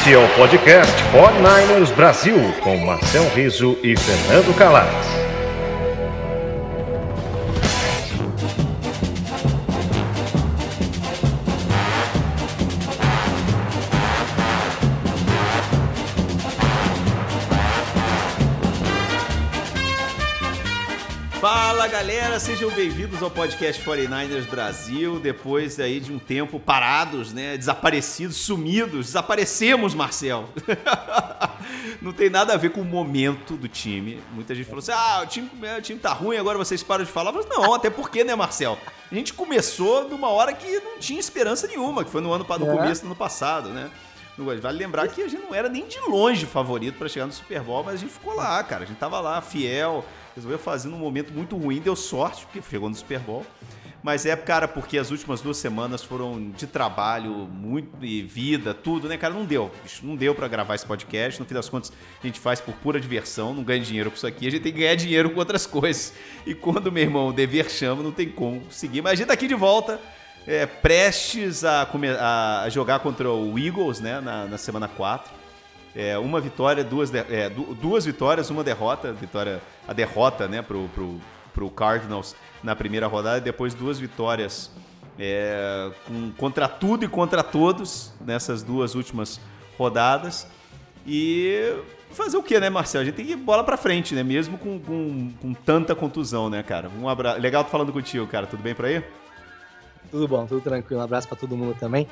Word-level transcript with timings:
Este 0.00 0.14
é 0.14 0.18
o 0.18 0.28
podcast 0.28 1.02
49ers 1.12 1.94
Brasil, 1.94 2.36
com 2.62 2.78
Marcel 2.78 3.28
Riso 3.34 3.76
e 3.82 3.94
Fernando 3.94 4.56
Calais. 4.56 5.29
Sejam 22.40 22.70
bem-vindos 22.70 23.22
ao 23.22 23.30
podcast 23.30 23.84
49ers 23.84 24.48
Brasil. 24.48 25.20
Depois 25.20 25.78
aí 25.78 26.00
de 26.00 26.10
um 26.10 26.18
tempo 26.18 26.58
parados, 26.58 27.34
né? 27.34 27.54
Desaparecidos, 27.54 28.38
sumidos, 28.38 29.08
desaparecemos, 29.08 29.94
Marcel. 29.94 30.48
Não 32.00 32.14
tem 32.14 32.30
nada 32.30 32.54
a 32.54 32.56
ver 32.56 32.70
com 32.70 32.80
o 32.80 32.84
momento 32.84 33.56
do 33.56 33.68
time. 33.68 34.22
Muita 34.32 34.54
gente 34.54 34.64
falou 34.64 34.78
assim: 34.78 34.92
ah, 34.92 35.20
o 35.22 35.26
time, 35.26 35.50
o 35.78 35.82
time 35.82 36.00
tá 36.00 36.14
ruim, 36.14 36.38
agora 36.38 36.56
vocês 36.56 36.82
param 36.82 37.04
de 37.04 37.10
falar. 37.10 37.30
Mas 37.30 37.46
não, 37.46 37.74
até 37.74 37.90
porque, 37.90 38.24
né, 38.24 38.34
Marcel? 38.34 38.78
A 39.12 39.14
gente 39.14 39.34
começou 39.34 40.08
numa 40.08 40.30
hora 40.30 40.54
que 40.54 40.80
não 40.80 40.98
tinha 40.98 41.20
esperança 41.20 41.66
nenhuma, 41.66 42.04
que 42.04 42.10
foi 42.10 42.22
no 42.22 42.32
ano 42.32 42.46
no 42.48 42.66
começo 42.66 43.02
do 43.02 43.08
ano 43.08 43.16
passado, 43.16 43.68
né? 43.68 43.90
Vale 44.38 44.78
lembrar 44.78 45.06
que 45.08 45.22
a 45.22 45.28
gente 45.28 45.42
não 45.42 45.54
era 45.54 45.68
nem 45.68 45.86
de 45.86 46.00
longe 46.00 46.46
favorito 46.46 46.96
para 46.96 47.08
chegar 47.08 47.26
no 47.26 47.32
Super 47.32 47.60
Bowl, 47.60 47.84
mas 47.84 47.96
a 47.96 47.98
gente 47.98 48.12
ficou 48.12 48.34
lá, 48.34 48.64
cara. 48.64 48.84
A 48.84 48.86
gente 48.86 48.96
tava 48.96 49.20
lá, 49.20 49.42
fiel, 49.42 50.02
resolveu 50.34 50.58
fazer 50.58 50.88
num 50.88 50.98
momento 50.98 51.32
muito 51.32 51.56
ruim, 51.56 51.80
deu 51.80 51.96
sorte, 51.96 52.44
porque 52.46 52.62
chegou 52.68 52.88
no 52.88 52.94
Super 52.94 53.20
Bowl. 53.20 53.46
Mas 54.02 54.24
é, 54.24 54.34
cara, 54.34 54.66
porque 54.66 54.96
as 54.96 55.10
últimas 55.10 55.42
duas 55.42 55.58
semanas 55.58 56.02
foram 56.02 56.50
de 56.50 56.66
trabalho, 56.66 57.30
muito 57.30 58.02
e 58.02 58.22
vida, 58.22 58.72
tudo, 58.72 59.08
né, 59.08 59.18
cara? 59.18 59.34
Não 59.34 59.44
deu. 59.44 59.70
Não 60.02 60.16
deu 60.16 60.34
para 60.34 60.48
gravar 60.48 60.74
esse 60.74 60.86
podcast. 60.86 61.38
No 61.38 61.44
fim 61.44 61.54
das 61.54 61.68
contas, 61.68 61.92
a 62.22 62.26
gente 62.26 62.40
faz 62.40 62.60
por 62.60 62.74
pura 62.76 62.98
diversão, 62.98 63.52
não 63.52 63.62
ganha 63.62 63.82
dinheiro 63.82 64.10
com 64.10 64.16
isso 64.16 64.26
aqui. 64.26 64.46
A 64.46 64.50
gente 64.50 64.62
tem 64.62 64.72
que 64.72 64.78
ganhar 64.78 64.94
dinheiro 64.94 65.30
com 65.30 65.38
outras 65.38 65.66
coisas. 65.66 66.14
E 66.46 66.54
quando, 66.54 66.90
meu 66.90 67.02
irmão, 67.02 67.28
o 67.28 67.32
dever 67.32 67.70
chama, 67.70 68.02
não 68.02 68.12
tem 68.12 68.28
como 68.30 68.62
seguir. 68.70 69.02
Mas 69.02 69.12
a 69.12 69.16
gente 69.16 69.26
tá 69.26 69.34
aqui 69.34 69.46
de 69.46 69.54
volta 69.54 70.00
é, 70.46 70.64
prestes 70.64 71.64
a, 71.64 71.86
a, 72.64 72.68
jogar 72.70 73.00
contra 73.00 73.30
o 73.30 73.58
Eagles, 73.58 74.00
né, 74.00 74.20
na, 74.20 74.46
na 74.46 74.58
semana 74.58 74.88
4. 74.88 75.39
É, 75.94 76.16
uma 76.18 76.40
vitória, 76.40 76.84
duas, 76.84 77.10
de, 77.10 77.18
é, 77.18 77.50
duas 77.50 78.04
vitórias, 78.04 78.48
uma 78.50 78.62
derrota, 78.62 79.12
vitória, 79.12 79.60
a 79.88 79.92
derrota, 79.92 80.46
né, 80.46 80.62
pro, 80.62 80.88
pro 81.52 81.70
Cardinals 81.70 82.36
na 82.62 82.76
primeira 82.76 83.06
rodada 83.06 83.38
e 83.38 83.40
depois 83.40 83.74
duas 83.74 83.98
vitórias 83.98 84.70
é, 85.18 85.90
com, 86.06 86.30
contra 86.32 86.68
tudo 86.68 87.04
e 87.04 87.08
contra 87.08 87.42
todos 87.42 88.12
nessas 88.20 88.62
duas 88.62 88.94
últimas 88.94 89.40
rodadas. 89.76 90.46
E 91.06 91.74
fazer 92.10 92.36
o 92.36 92.42
que, 92.42 92.58
né, 92.60 92.70
Marcelo? 92.70 93.02
A 93.02 93.04
gente 93.04 93.14
tem 93.14 93.26
que 93.26 93.32
ir 93.32 93.36
bola 93.36 93.64
pra 93.64 93.76
frente, 93.76 94.14
né? 94.14 94.22
Mesmo 94.22 94.58
com, 94.58 94.78
com, 94.78 95.32
com 95.40 95.54
tanta 95.54 95.94
contusão, 95.94 96.48
né, 96.48 96.62
cara? 96.62 96.90
Um 97.00 97.08
abraço. 97.08 97.40
Legal 97.40 97.64
tô 97.64 97.70
falando 97.70 97.92
contigo, 97.92 98.26
cara. 98.26 98.46
Tudo 98.46 98.62
bem 98.62 98.74
por 98.74 98.84
aí? 98.84 99.02
Tudo 100.10 100.26
bom, 100.26 100.46
tudo 100.46 100.60
tranquilo. 100.60 101.00
Um 101.00 101.04
abraço 101.04 101.28
para 101.28 101.36
todo 101.36 101.56
mundo 101.56 101.76
também. 101.78 102.06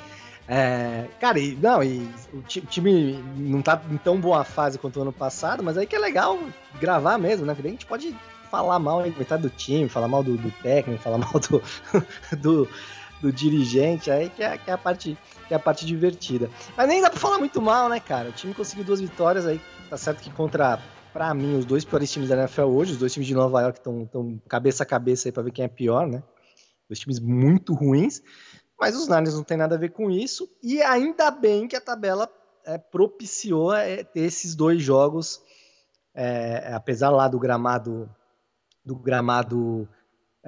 É, 0.51 1.07
cara, 1.21 1.39
e, 1.39 1.55
não, 1.57 1.85
e 1.85 2.09
o 2.33 2.41
time 2.41 3.23
não 3.37 3.61
tá 3.61 3.83
em 3.91 3.99
tão 3.99 4.19
boa 4.19 4.43
fase 4.45 4.79
quanto 4.79 4.99
o 4.99 5.03
ano 5.03 5.13
passado, 5.13 5.63
mas 5.63 5.77
aí 5.77 5.87
que 5.87 5.95
é 5.95 5.99
legal 5.99 6.39
gravar 6.81 7.19
mesmo, 7.19 7.45
né? 7.45 7.55
Porque 7.55 7.69
a 7.69 7.71
gente 7.71 7.85
pode 7.85 8.17
falar 8.51 8.79
mal 8.79 9.03
metade 9.03 9.43
do 9.43 9.51
time, 9.51 9.91
falar 9.91 10.09
mal 10.09 10.25
do, 10.25 10.39
do 10.39 10.51
técnico, 10.63 11.03
falar 11.03 11.19
mal 11.19 11.35
do, 11.35 11.63
do, 12.39 12.69
do, 13.21 13.31
dirigente, 13.31 14.11
aí 14.11 14.31
que 14.31 14.43
é, 14.43 14.57
que 14.57 14.71
é, 14.71 14.73
a 14.73 14.79
parte, 14.79 15.19
que 15.47 15.53
é 15.53 15.57
a 15.59 15.61
parte 15.61 15.85
divertida. 15.85 16.49
Mas 16.75 16.89
nem 16.89 17.03
dá 17.03 17.11
pra 17.11 17.21
falar 17.21 17.39
muito 17.39 17.61
mal, 17.61 17.91
né, 17.91 18.01
cara? 18.01 18.31
O 18.31 18.33
time 18.33 18.55
conseguiu 18.55 18.85
duas 18.85 19.03
vitórias 19.03 19.47
aí, 19.47 19.61
tá 19.91 19.99
certo 19.99 20.23
que 20.23 20.31
contra, 20.31 20.81
pra 21.13 21.35
mim, 21.35 21.59
os 21.59 21.67
dois 21.67 21.85
piores 21.85 22.11
times 22.11 22.31
da 22.31 22.37
NFL 22.37 22.63
hoje, 22.63 22.93
os 22.93 22.99
dois 22.99 23.13
times 23.13 23.27
de 23.27 23.35
Nova 23.35 23.61
York 23.61 23.81
estão 23.81 24.41
cabeça 24.49 24.83
a 24.83 24.87
cabeça 24.87 25.29
aí 25.29 25.33
pra 25.33 25.43
ver 25.43 25.51
quem 25.51 25.67
é 25.67 25.69
pior, 25.69 26.07
né? 26.07 26.23
Dois 26.89 27.01
times 27.01 27.21
muito 27.21 27.75
ruins, 27.75 28.23
mas 28.79 28.97
os 28.97 29.09
Niners 29.09 29.35
não 29.35 29.43
tem 29.43 29.57
nada 29.57 29.75
a 29.75 29.79
ver 29.79 29.91
com 29.91 30.11
isso. 30.11 30.49
E 30.63 30.83
ainda 30.83 31.31
bem 31.31 31.67
que 31.67 31.77
a 31.77 31.81
tabela 31.81 32.31
é, 32.65 32.79
propiciou 32.79 33.75
é, 33.75 34.05
ter 34.05 34.21
esses 34.21 34.55
dois 34.55 34.83
jogos, 34.83 35.43
é, 36.15 36.73
apesar 36.73 37.11
lá 37.11 37.29
do 37.29 37.39
gramado 37.39 38.09
do 38.85 38.97
gramado 38.97 39.87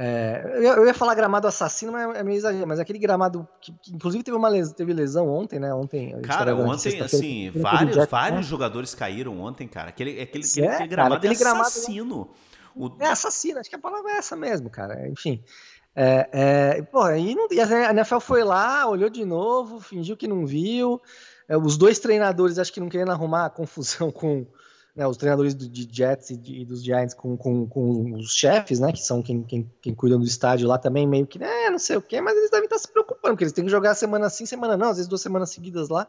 é, 0.02 0.42
eu 0.54 0.86
ia 0.86 0.94
falar 0.94 1.14
gramado 1.14 1.46
assassino, 1.46 1.92
mas 1.92 2.16
é 2.16 2.22
meio 2.22 2.36
exagero. 2.36 2.66
Mas 2.66 2.78
aquele 2.78 2.98
gramado 2.98 3.46
que, 3.60 3.70
que 3.82 3.92
inclusive 3.92 4.24
teve 4.24 4.36
uma 4.36 4.48
lesão, 4.48 4.72
teve 4.72 4.92
lesão 4.94 5.28
ontem, 5.28 5.58
né? 5.58 5.74
Ontem. 5.74 6.18
Cara, 6.22 6.54
ontem, 6.56 7.00
assim, 7.02 7.50
vários, 7.50 7.96
Jack, 7.96 8.10
vários 8.10 8.40
né? 8.40 8.42
jogadores 8.44 8.94
caíram 8.94 9.38
ontem, 9.40 9.68
cara. 9.68 9.90
Aquele, 9.90 10.20
aquele, 10.22 10.44
aquele, 10.44 10.66
é, 10.66 10.72
aquele 10.72 10.88
gramado 10.88 11.14
cara, 11.16 11.18
aquele 11.18 11.34
é 11.34 11.38
gramado, 11.38 11.68
assassino. 11.68 12.30
O... 12.74 12.96
É 12.98 13.08
assassino, 13.08 13.58
acho 13.58 13.68
que 13.68 13.76
a 13.76 13.80
palavra 13.80 14.12
é 14.12 14.16
essa 14.16 14.36
mesmo, 14.36 14.70
cara. 14.70 15.06
Enfim. 15.08 15.42
É, 15.94 16.28
é, 16.32 17.18
e, 17.18 17.34
não, 17.34 17.48
e 17.50 17.60
a 17.60 17.90
NFL 17.90 18.20
foi 18.20 18.44
lá, 18.44 18.88
olhou 18.88 19.10
de 19.10 19.24
novo, 19.24 19.80
fingiu 19.80 20.16
que 20.16 20.28
não 20.28 20.46
viu. 20.46 21.00
É, 21.48 21.56
os 21.56 21.76
dois 21.76 21.98
treinadores 21.98 22.58
acho 22.58 22.72
que 22.72 22.80
não 22.80 22.88
querendo 22.88 23.10
arrumar 23.10 23.46
a 23.46 23.50
confusão 23.50 24.10
com 24.12 24.46
né, 24.94 25.06
os 25.06 25.16
treinadores 25.16 25.54
do, 25.54 25.68
de 25.68 25.88
Jets 25.90 26.30
e, 26.30 26.36
de, 26.36 26.60
e 26.60 26.64
dos 26.64 26.82
Giants 26.82 27.14
com, 27.14 27.36
com, 27.36 27.66
com, 27.66 28.14
os 28.14 28.32
chefes, 28.32 28.80
né, 28.80 28.92
que 28.92 29.00
são 29.00 29.22
quem, 29.22 29.42
quem, 29.42 29.70
quem 29.80 29.94
do 29.94 30.24
estádio 30.24 30.68
lá 30.68 30.78
também, 30.78 31.06
meio 31.06 31.26
que, 31.26 31.38
né, 31.38 31.70
não 31.70 31.78
sei 31.78 31.96
o 31.96 32.02
que, 32.02 32.20
mas 32.20 32.36
eles 32.36 32.50
devem 32.50 32.64
estar 32.64 32.78
se 32.78 32.88
preocupando, 32.88 33.34
porque 33.34 33.44
eles 33.44 33.52
têm 33.52 33.64
que 33.64 33.70
jogar 33.70 33.94
semana 33.94 34.28
sim, 34.28 34.46
semana 34.46 34.76
não, 34.76 34.90
às 34.90 34.96
vezes 34.96 35.08
duas 35.08 35.22
semanas 35.22 35.50
seguidas 35.50 35.88
lá. 35.88 36.06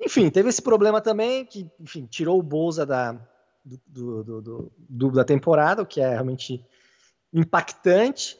Enfim, 0.00 0.28
teve 0.30 0.48
esse 0.48 0.60
problema 0.60 1.00
também, 1.00 1.44
que, 1.44 1.70
enfim, 1.80 2.06
tirou 2.06 2.38
o 2.38 2.42
Bolsa 2.42 2.84
da, 2.84 3.18
do, 3.86 4.70
do, 4.88 5.10
da 5.10 5.24
temporada, 5.24 5.82
o 5.82 5.86
que 5.86 6.00
é 6.00 6.10
realmente 6.10 6.64
impactante. 7.32 8.38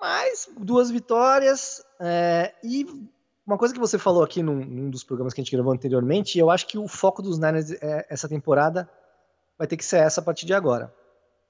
Mas 0.00 0.48
duas 0.56 0.90
vitórias 0.90 1.84
é, 2.00 2.54
e 2.62 2.86
uma 3.46 3.56
coisa 3.56 3.72
que 3.72 3.80
você 3.80 3.98
falou 3.98 4.22
aqui 4.22 4.42
num, 4.42 4.56
num, 4.56 4.90
dos 4.90 5.02
programas 5.02 5.32
que 5.32 5.40
a 5.40 5.44
gente 5.44 5.54
gravou 5.54 5.72
anteriormente, 5.72 6.38
eu 6.38 6.50
acho 6.50 6.66
que 6.66 6.78
o 6.78 6.86
foco 6.86 7.22
dos 7.22 7.38
Niners 7.38 7.72
é, 7.82 8.06
essa 8.08 8.28
temporada 8.28 8.88
vai 9.56 9.66
ter 9.66 9.76
que 9.76 9.84
ser 9.84 9.96
essa 9.96 10.20
a 10.20 10.24
partir 10.24 10.46
de 10.46 10.54
agora. 10.54 10.94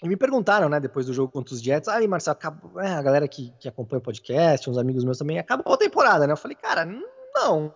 E 0.02 0.08
me 0.08 0.16
perguntaram, 0.16 0.68
né, 0.68 0.78
depois 0.78 1.06
do 1.06 1.12
jogo 1.12 1.32
contra 1.32 1.52
os 1.52 1.60
Jets, 1.60 1.88
aí, 1.88 2.06
Marcelo, 2.06 2.36
acabou, 2.36 2.80
é, 2.80 2.94
a 2.94 3.02
galera 3.02 3.26
que, 3.26 3.52
que 3.58 3.68
acompanha 3.68 3.98
o 3.98 4.02
podcast, 4.02 4.70
uns 4.70 4.78
amigos 4.78 5.04
meus 5.04 5.18
também, 5.18 5.40
acabou 5.40 5.74
a 5.74 5.76
temporada, 5.76 6.24
né? 6.24 6.32
Eu 6.32 6.36
falei, 6.36 6.56
cara, 6.56 6.86
não. 7.34 7.74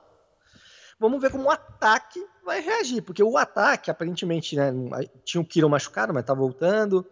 Vamos 1.00 1.20
ver 1.20 1.32
como 1.32 1.46
o 1.46 1.50
ataque 1.50 2.24
vai 2.44 2.60
reagir, 2.60 3.02
porque 3.02 3.24
o 3.24 3.36
ataque, 3.36 3.90
aparentemente, 3.90 4.54
né, 4.54 4.72
tinha 5.24 5.40
o 5.40 5.44
Kiro 5.44 5.68
machucado, 5.68 6.14
mas 6.14 6.24
tá 6.24 6.32
voltando. 6.32 7.04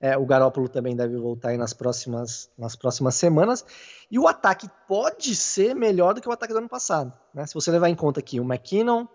É, 0.00 0.16
o 0.16 0.24
Garópolo 0.24 0.66
também 0.68 0.96
deve 0.96 1.16
voltar 1.18 1.50
aí 1.50 1.58
nas 1.58 1.74
próximas, 1.74 2.50
nas 2.56 2.74
próximas 2.74 3.14
semanas. 3.16 3.64
E 4.10 4.18
o 4.18 4.26
ataque 4.26 4.66
pode 4.88 5.36
ser 5.36 5.74
melhor 5.74 6.14
do 6.14 6.20
que 6.22 6.28
o 6.28 6.32
ataque 6.32 6.54
do 6.54 6.58
ano 6.58 6.68
passado. 6.68 7.12
Né? 7.34 7.46
Se 7.46 7.52
você 7.52 7.70
levar 7.70 7.90
em 7.90 7.94
conta 7.94 8.22
que 8.22 8.40
o 8.40 8.44
McKinnon 8.44 9.06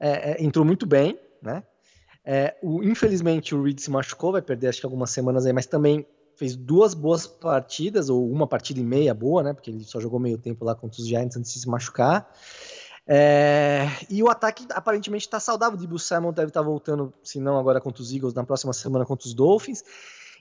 é, 0.00 0.32
é, 0.32 0.42
entrou 0.42 0.64
muito 0.64 0.86
bem, 0.86 1.18
né? 1.42 1.62
É, 2.24 2.56
o, 2.62 2.82
infelizmente 2.82 3.54
o 3.54 3.62
Reed 3.62 3.80
se 3.80 3.90
machucou, 3.90 4.32
vai 4.32 4.40
perder 4.40 4.68
acho 4.68 4.80
que 4.80 4.86
algumas 4.86 5.10
semanas 5.10 5.44
aí, 5.44 5.52
mas 5.52 5.66
também 5.66 6.06
fez 6.36 6.56
duas 6.56 6.94
boas 6.94 7.26
partidas, 7.26 8.08
ou 8.08 8.30
uma 8.30 8.46
partida 8.46 8.80
e 8.80 8.84
meia 8.84 9.12
boa, 9.12 9.42
né? 9.42 9.52
Porque 9.52 9.70
ele 9.70 9.84
só 9.84 10.00
jogou 10.00 10.18
meio 10.18 10.38
tempo 10.38 10.64
lá 10.64 10.74
contra 10.74 11.00
os 11.00 11.06
Giants 11.06 11.36
antes 11.36 11.52
de 11.52 11.60
se 11.60 11.68
machucar. 11.68 12.32
É, 13.06 13.88
e 14.08 14.22
o 14.22 14.30
ataque 14.30 14.66
aparentemente 14.70 15.26
está 15.26 15.38
saudável. 15.38 15.76
O 15.76 15.80
Debo 15.80 15.98
Samuel 15.98 16.32
deve 16.32 16.48
estar 16.48 16.60
tá 16.60 16.66
voltando, 16.66 17.12
se 17.22 17.40
não 17.40 17.58
agora 17.58 17.80
contra 17.80 18.02
os 18.02 18.12
Eagles, 18.12 18.34
na 18.34 18.44
próxima 18.44 18.72
semana 18.72 19.04
contra 19.04 19.26
os 19.26 19.34
Dolphins. 19.34 19.84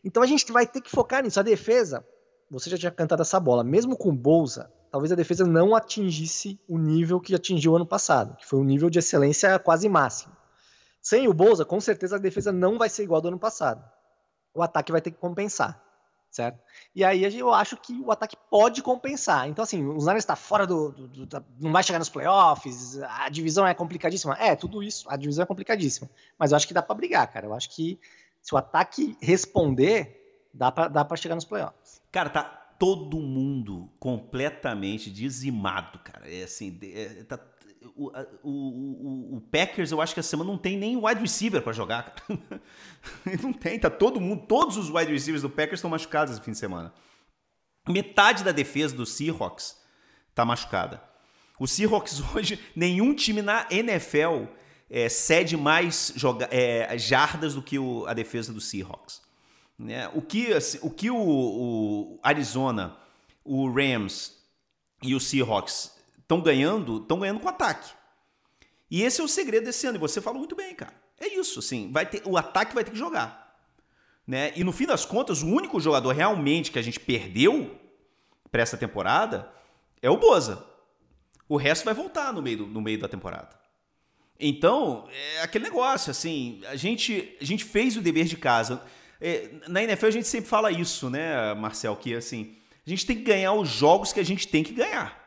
Então 0.03 0.24
a 0.24 0.25
gente 0.25 0.51
vai 0.51 0.65
ter 0.65 0.81
que 0.81 0.89
focar 0.89 1.24
nisso. 1.24 1.39
A 1.39 1.44
defesa, 1.44 2.06
você 2.50 2.69
já 2.69 2.77
tinha 2.77 2.92
cantado 2.92 3.21
essa 3.21 3.39
bola, 3.39 3.63
mesmo 3.63 3.95
com 3.95 4.15
Bolsa, 4.15 4.71
talvez 4.89 5.12
a 5.12 5.15
defesa 5.15 5.45
não 5.45 5.75
atingisse 5.75 6.59
o 6.68 6.77
nível 6.77 7.19
que 7.19 7.36
atingiu 7.36 7.75
ano 7.75 7.86
passado, 7.86 8.36
que 8.36 8.45
foi 8.45 8.59
um 8.59 8.63
nível 8.63 8.89
de 8.89 9.00
excelência 9.00 9.57
quase 9.59 9.88
máximo. 9.88 10.36
Sem 11.01 11.27
o 11.27 11.33
Bolsa, 11.33 11.65
com 11.65 11.80
certeza 11.80 12.15
a 12.15 12.19
defesa 12.19 12.51
não 12.51 12.77
vai 12.77 12.89
ser 12.89 13.03
igual 13.03 13.18
ao 13.18 13.21
do 13.21 13.27
ano 13.30 13.39
passado. 13.39 13.83
O 14.53 14.62
ataque 14.62 14.92
vai 14.92 15.01
ter 15.01 15.12
que 15.12 15.18
compensar 15.18 15.81
certo? 16.31 16.59
E 16.95 17.03
aí 17.03 17.38
eu 17.38 17.53
acho 17.53 17.75
que 17.75 17.94
o 18.00 18.09
ataque 18.09 18.38
pode 18.50 18.81
compensar. 18.81 19.50
Então, 19.50 19.63
assim, 19.63 19.86
os 19.86 20.06
Niners 20.06 20.24
está 20.24 20.36
fora 20.36 20.65
do, 20.65 20.92
do, 20.92 21.25
do, 21.25 21.45
Não 21.59 21.71
vai 21.71 21.83
chegar 21.83 22.00
nos 22.00 22.09
playoffs, 22.09 23.00
a 23.03 23.30
divisão 23.30 23.68
é 23.68 23.74
complicadíssima. 23.74 24.36
É, 24.39 24.56
tudo 24.56 24.81
isso, 24.81 25.09
a 25.09 25.18
divisão 25.18 25.44
é 25.44 25.45
complicadíssima. 25.45 26.09
Mas 26.39 26.51
eu 26.51 26.56
acho 26.56 26.68
que 26.68 26.74
dá 26.74 26.81
para 26.81 26.95
brigar, 26.95 27.27
cara. 27.31 27.45
Eu 27.45 27.53
acho 27.53 27.69
que 27.69 28.00
se 28.42 28.54
o 28.54 28.58
ataque 28.58 29.16
responder, 29.22 30.50
dá 30.54 30.72
para 30.72 30.88
dá 30.88 31.06
pra 31.06 31.18
chegar 31.18 31.36
nos 31.36 31.46
playoffs. 31.46 32.02
Cara, 32.12 32.30
tá 32.30 32.44
todo 32.44 33.20
mundo 33.20 33.90
completamente 34.00 35.12
dizimado, 35.12 36.00
cara. 36.00 36.28
É 36.28 36.44
assim, 36.44 36.80
é, 36.82 37.24
tá 37.24 37.40
o, 37.96 38.12
o, 38.44 38.50
o, 38.50 39.38
o, 39.38 39.42
Packers, 39.42 39.92
eu 39.92 40.02
acho 40.02 40.14
que 40.14 40.20
essa 40.20 40.30
semana 40.30 40.50
não 40.50 40.58
tem 40.58 40.78
nem 40.78 40.98
wide 40.98 41.22
receiver 41.22 41.62
para 41.62 41.74
jogar. 41.74 42.16
não 43.42 43.54
tem, 43.54 43.80
tá 43.80 43.90
todo 43.90 44.22
mundo, 44.22 44.46
todos 44.48 44.78
os 44.78 44.90
wide 44.90 45.12
receivers 45.12 45.42
do 45.42 45.50
Packers 45.50 45.80
estão 45.80 45.90
machucados 45.90 46.34
esse 46.34 46.44
fim 46.44 46.52
de 46.52 46.58
semana. 46.58 46.94
Metade 47.88 48.44
da 48.44 48.52
defesa 48.52 48.96
do 48.96 49.06
Seahawks 49.06 49.80
tá 50.36 50.46
machucada. 50.46 51.02
O 51.60 51.68
Seahawks 51.68 52.22
hoje, 52.36 52.60
nenhum 52.76 53.14
time 53.14 53.42
na 53.42 53.68
NFL 53.70 54.46
é, 54.92 55.10
cede 55.10 55.58
mais 55.58 56.14
joga, 56.16 56.48
é, 56.52 56.96
jardas 56.98 57.56
do 57.56 57.62
que 57.64 57.80
o, 57.80 58.06
a 58.06 58.14
defesa 58.14 58.54
do 58.54 58.62
Seahawks. 58.62 59.22
Né? 59.80 60.08
O 60.14 60.22
que, 60.22 60.54
assim, 60.54 60.78
o, 60.82 60.90
que 60.92 61.10
o, 61.10 61.18
o 61.18 62.20
Arizona, 62.22 62.96
o 63.44 63.72
Rams 63.72 64.38
e 65.02 65.16
o 65.16 65.20
Seahawks 65.20 66.00
Estão 66.32 66.40
ganhando, 66.40 67.02
estão 67.02 67.20
ganhando 67.20 67.42
com 67.42 67.50
ataque. 67.50 67.92
E 68.90 69.02
esse 69.02 69.20
é 69.20 69.24
o 69.24 69.28
segredo 69.28 69.66
desse 69.66 69.86
ano. 69.86 69.98
E 69.98 70.00
você 70.00 70.22
falou 70.22 70.40
muito 70.40 70.56
bem, 70.56 70.74
cara. 70.74 70.94
É 71.20 71.28
isso, 71.28 71.60
assim. 71.60 71.92
Vai 71.92 72.06
ter, 72.06 72.22
o 72.26 72.38
ataque 72.38 72.74
vai 72.74 72.86
ter 72.86 72.92
que 72.92 72.98
jogar. 72.98 73.60
Né? 74.26 74.54
E 74.56 74.64
no 74.64 74.72
fim 74.72 74.86
das 74.86 75.04
contas, 75.04 75.44
o 75.44 75.48
único 75.48 75.78
jogador 75.78 76.14
realmente 76.14 76.72
que 76.72 76.80
a 76.80 76.82
gente 76.82 77.02
perdeu 77.02 77.78
para 78.50 78.62
essa 78.62 78.78
temporada 78.78 79.52
é 80.02 80.10
o 80.10 80.16
Boza. 80.16 80.66
O 81.50 81.58
resto 81.58 81.84
vai 81.84 81.94
voltar 81.94 82.32
no 82.32 82.42
meio, 82.42 82.60
do, 82.60 82.68
no 82.68 82.80
meio 82.80 82.98
da 82.98 83.10
temporada. 83.10 83.60
Então, 84.42 85.08
é 85.12 85.44
aquele 85.44 85.66
negócio, 85.66 86.10
assim, 86.10 86.62
a 86.68 86.76
gente, 86.76 87.38
a 87.40 87.46
gente 87.46 87.64
fez 87.64 87.96
o 87.96 88.02
dever 88.02 88.26
de 88.26 88.36
casa. 88.36 88.82
É, 89.22 89.52
na 89.68 89.84
NFL 89.84 90.08
a 90.08 90.12
gente 90.12 90.28
sempre 90.28 90.50
fala 90.50 90.72
isso, 90.72 91.10
né, 91.10 91.54
Marcel, 91.54 91.96
que 91.96 92.16
assim, 92.16 92.56
a 92.86 92.90
gente 92.90 93.06
tem 93.06 93.16
que 93.16 93.24
ganhar 93.24 93.54
os 93.54 93.70
jogos 93.70 94.12
que 94.12 94.20
a 94.20 94.26
gente 94.26 94.48
tem 94.48 94.64
que 94.64 94.74
ganhar. 94.74 95.22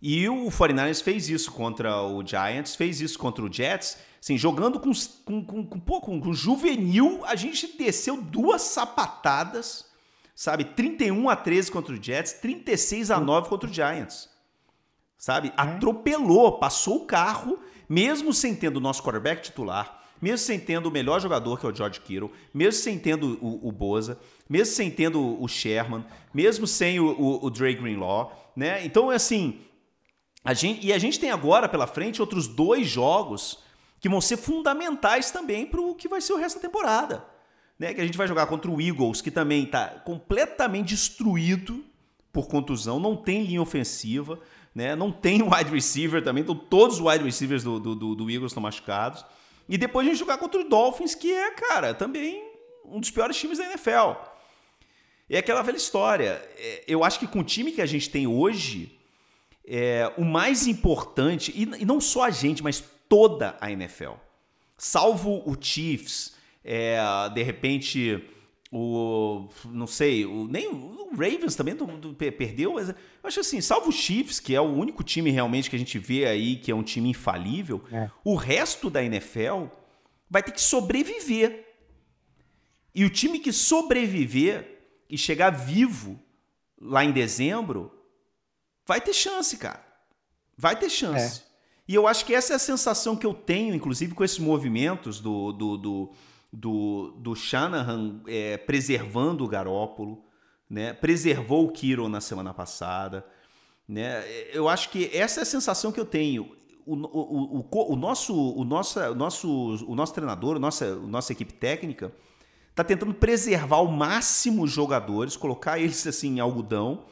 E 0.00 0.28
o 0.28 0.46
49ers 0.46 1.02
fez 1.02 1.28
isso 1.28 1.52
contra 1.52 2.02
o 2.02 2.24
Giants, 2.24 2.76
fez 2.76 3.00
isso 3.00 3.18
contra 3.18 3.44
o 3.44 3.52
Jets. 3.52 3.98
Assim, 4.20 4.38
jogando 4.38 4.80
com, 4.80 4.92
com, 5.24 5.44
com, 5.44 5.66
com, 5.66 5.80
com, 5.80 6.20
com 6.20 6.32
juvenil, 6.32 7.24
a 7.24 7.36
gente 7.36 7.76
desceu 7.76 8.20
duas 8.20 8.62
sapatadas, 8.62 9.86
sabe? 10.34 10.64
31 10.64 11.28
a 11.28 11.36
13 11.36 11.70
contra 11.70 11.94
o 11.94 12.02
Jets, 12.02 12.34
36 12.34 13.10
a 13.10 13.20
9 13.20 13.48
contra 13.48 13.68
o 13.68 13.72
Giants. 13.72 14.28
Sabe? 15.16 15.52
Atropelou, 15.56 16.58
passou 16.58 17.02
o 17.02 17.06
carro, 17.06 17.58
mesmo 17.88 18.32
sem 18.32 18.54
tendo 18.54 18.76
o 18.76 18.80
nosso 18.80 19.02
quarterback 19.02 19.42
titular, 19.42 20.02
mesmo 20.20 20.38
sem 20.38 20.58
tendo 20.58 20.88
o 20.88 20.90
melhor 20.90 21.20
jogador, 21.20 21.58
que 21.58 21.66
é 21.66 21.68
o 21.68 21.74
George 21.74 22.00
Kittle, 22.00 22.30
mesmo 22.52 22.80
sem 22.80 22.98
tendo 22.98 23.38
o, 23.40 23.68
o 23.68 23.72
Boza, 23.72 24.18
mesmo 24.48 24.74
sem 24.74 24.90
tendo 24.90 25.40
o 25.40 25.46
Sherman, 25.46 26.04
mesmo 26.34 26.66
sem 26.66 26.98
o, 26.98 27.10
o, 27.18 27.46
o 27.46 27.50
Dre 27.50 27.74
Greenlaw, 27.74 28.52
né? 28.56 28.84
Então, 28.84 29.10
assim, 29.10 29.60
a 30.44 30.54
gente, 30.54 30.86
e 30.86 30.92
a 30.92 30.98
gente 30.98 31.20
tem 31.20 31.30
agora 31.30 31.68
pela 31.68 31.86
frente 31.86 32.20
outros 32.20 32.48
dois 32.48 32.86
jogos 32.86 33.58
que 34.00 34.08
vão 34.08 34.20
ser 34.20 34.36
fundamentais 34.36 35.30
também 35.30 35.66
para 35.66 35.80
o 35.80 35.94
que 35.94 36.08
vai 36.08 36.20
ser 36.20 36.32
o 36.32 36.36
resto 36.36 36.56
da 36.56 36.62
temporada. 36.62 37.24
Né? 37.78 37.94
Que 37.94 38.00
a 38.00 38.04
gente 38.04 38.18
vai 38.18 38.26
jogar 38.26 38.46
contra 38.46 38.70
o 38.70 38.80
Eagles, 38.80 39.20
que 39.20 39.30
também 39.30 39.64
está 39.64 39.88
completamente 39.88 40.88
destruído 40.88 41.84
por 42.32 42.48
contusão, 42.48 43.00
não 43.00 43.16
tem 43.16 43.44
linha 43.44 43.62
ofensiva, 43.62 44.38
né? 44.78 44.94
não 44.94 45.10
tem 45.10 45.42
wide 45.42 45.70
receiver 45.72 46.22
também, 46.22 46.44
então 46.44 46.54
todos 46.54 47.00
os 47.00 47.04
wide 47.04 47.24
receivers 47.24 47.64
do, 47.64 47.80
do, 47.80 47.94
do, 47.96 48.14
do 48.14 48.30
Eagles 48.30 48.52
estão 48.52 48.62
machucados. 48.62 49.24
E 49.68 49.76
depois 49.76 50.06
a 50.06 50.10
gente 50.10 50.20
jogar 50.20 50.38
contra 50.38 50.60
o 50.60 50.68
Dolphins, 50.68 51.16
que 51.16 51.32
é, 51.32 51.50
cara, 51.50 51.92
também 51.92 52.44
um 52.84 53.00
dos 53.00 53.10
piores 53.10 53.36
times 53.36 53.58
da 53.58 53.64
NFL. 53.64 54.12
É 55.28 55.38
aquela 55.38 55.62
velha 55.62 55.76
história. 55.76 56.40
É, 56.56 56.84
eu 56.86 57.02
acho 57.02 57.18
que 57.18 57.26
com 57.26 57.40
o 57.40 57.44
time 57.44 57.72
que 57.72 57.82
a 57.82 57.86
gente 57.86 58.08
tem 58.08 58.28
hoje, 58.28 58.96
é, 59.66 60.10
o 60.16 60.24
mais 60.24 60.68
importante, 60.68 61.52
e, 61.54 61.84
não 61.84 62.00
só 62.00 62.22
a 62.22 62.30
gente, 62.30 62.62
mas 62.62 62.82
toda 63.08 63.56
a 63.60 63.72
NFL, 63.72 64.12
salvo 64.76 65.42
o 65.44 65.56
Chiefs, 65.60 66.36
é, 66.64 66.98
de 67.34 67.42
repente 67.42 68.24
o 68.70 69.48
não 69.64 69.86
sei, 69.86 70.26
o, 70.26 70.46
nem 70.46 70.68
o 70.68 71.10
Ravens 71.12 71.54
também 71.54 71.74
do, 71.74 71.86
do, 71.86 72.14
perdeu, 72.14 72.74
mas 72.74 72.90
eu 72.90 72.94
acho 73.24 73.40
assim, 73.40 73.60
salvo 73.60 73.88
o 73.88 73.92
Chiefs, 73.92 74.38
que 74.38 74.54
é 74.54 74.60
o 74.60 74.64
único 74.64 75.02
time 75.02 75.30
realmente 75.30 75.70
que 75.70 75.76
a 75.76 75.78
gente 75.78 75.98
vê 75.98 76.26
aí 76.26 76.56
que 76.56 76.70
é 76.70 76.74
um 76.74 76.82
time 76.82 77.10
infalível, 77.10 77.82
é. 77.90 78.10
o 78.24 78.34
resto 78.34 78.90
da 78.90 79.02
NFL 79.02 79.66
vai 80.28 80.42
ter 80.42 80.52
que 80.52 80.60
sobreviver. 80.60 81.66
E 82.94 83.04
o 83.04 83.10
time 83.10 83.38
que 83.38 83.52
sobreviver 83.52 84.78
e 85.08 85.16
chegar 85.16 85.50
vivo 85.50 86.18
lá 86.80 87.04
em 87.04 87.12
dezembro 87.12 87.92
vai 88.86 89.00
ter 89.00 89.12
chance, 89.12 89.56
cara. 89.56 89.84
Vai 90.56 90.78
ter 90.78 90.90
chance. 90.90 91.40
É. 91.40 91.48
E 91.88 91.94
eu 91.94 92.06
acho 92.06 92.26
que 92.26 92.34
essa 92.34 92.52
é 92.52 92.56
a 92.56 92.58
sensação 92.58 93.16
que 93.16 93.24
eu 93.24 93.32
tenho, 93.32 93.74
inclusive 93.74 94.14
com 94.14 94.22
esses 94.22 94.38
movimentos 94.38 95.20
do, 95.20 95.52
do, 95.52 95.76
do, 95.78 96.12
do, 96.52 97.12
do 97.18 97.34
Shanahan 97.34 98.20
é, 98.26 98.56
preservando 98.56 99.44
o 99.44 99.48
Garópolo, 99.48 100.24
né? 100.68 100.92
preservou 100.92 101.66
o 101.66 101.72
Kiro 101.72 102.08
na 102.08 102.20
semana 102.20 102.52
passada. 102.54 103.24
Né? 103.86 104.24
Eu 104.52 104.68
acho 104.68 104.90
que 104.90 105.10
essa 105.16 105.40
é 105.40 105.42
a 105.42 105.46
sensação 105.46 105.92
que 105.92 106.00
eu 106.00 106.06
tenho. 106.06 106.56
O, 106.86 106.94
o, 106.94 107.66
o, 107.70 107.92
o, 107.92 107.96
nosso, 107.96 108.34
o, 108.34 108.64
nosso, 108.64 108.98
o, 108.98 109.14
nosso, 109.14 109.86
o 109.86 109.94
nosso 109.94 110.14
treinador, 110.14 110.56
a 110.56 110.58
nossa, 110.58 110.86
a 110.86 110.96
nossa 110.96 111.32
equipe 111.32 111.52
técnica, 111.52 112.12
está 112.70 112.82
tentando 112.82 113.12
preservar 113.12 113.76
ao 113.76 113.88
máximo 113.88 114.62
os 114.62 114.70
jogadores, 114.70 115.36
colocar 115.36 115.78
eles 115.78 116.06
assim 116.06 116.36
em 116.36 116.40
algodão 116.40 117.04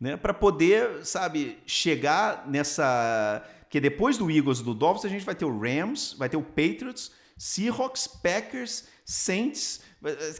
né? 0.00 0.16
Para 0.16 0.32
poder, 0.32 1.04
sabe, 1.04 1.58
chegar 1.66 2.46
nessa. 2.48 3.44
Que 3.68 3.80
depois 3.80 4.16
do 4.16 4.30
Eagles 4.30 4.60
e 4.60 4.64
do 4.64 4.72
Dolphins, 4.72 5.04
a 5.04 5.08
gente 5.08 5.26
vai 5.26 5.34
ter 5.34 5.44
o 5.44 5.58
Rams, 5.58 6.14
vai 6.16 6.28
ter 6.28 6.36
o 6.36 6.42
Patriots, 6.42 7.12
Seahawks, 7.38 8.06
Packers, 8.06 8.84
Saints. 9.04 9.80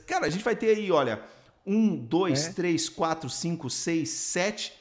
Cara, 0.06 0.26
a 0.26 0.30
gente 0.30 0.44
vai 0.44 0.56
ter 0.56 0.76
aí, 0.76 0.90
olha, 0.90 1.22
um, 1.64 1.96
dois, 1.96 2.46
é. 2.46 2.52
três, 2.52 2.88
quatro, 2.88 3.30
cinco, 3.30 3.70
seis, 3.70 4.10
sete. 4.10 4.72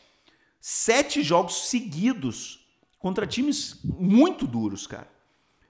Sete 0.60 1.22
jogos 1.22 1.70
seguidos 1.70 2.68
contra 3.00 3.28
times 3.28 3.80
muito 3.84 4.48
duros, 4.48 4.88
cara. 4.88 5.08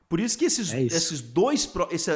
Por 0.09 0.19
isso 0.21 0.37
que 0.37 0.45
esses, 0.45 0.73
é 0.73 0.83
esses, 0.83 1.21
dois, 1.21 1.69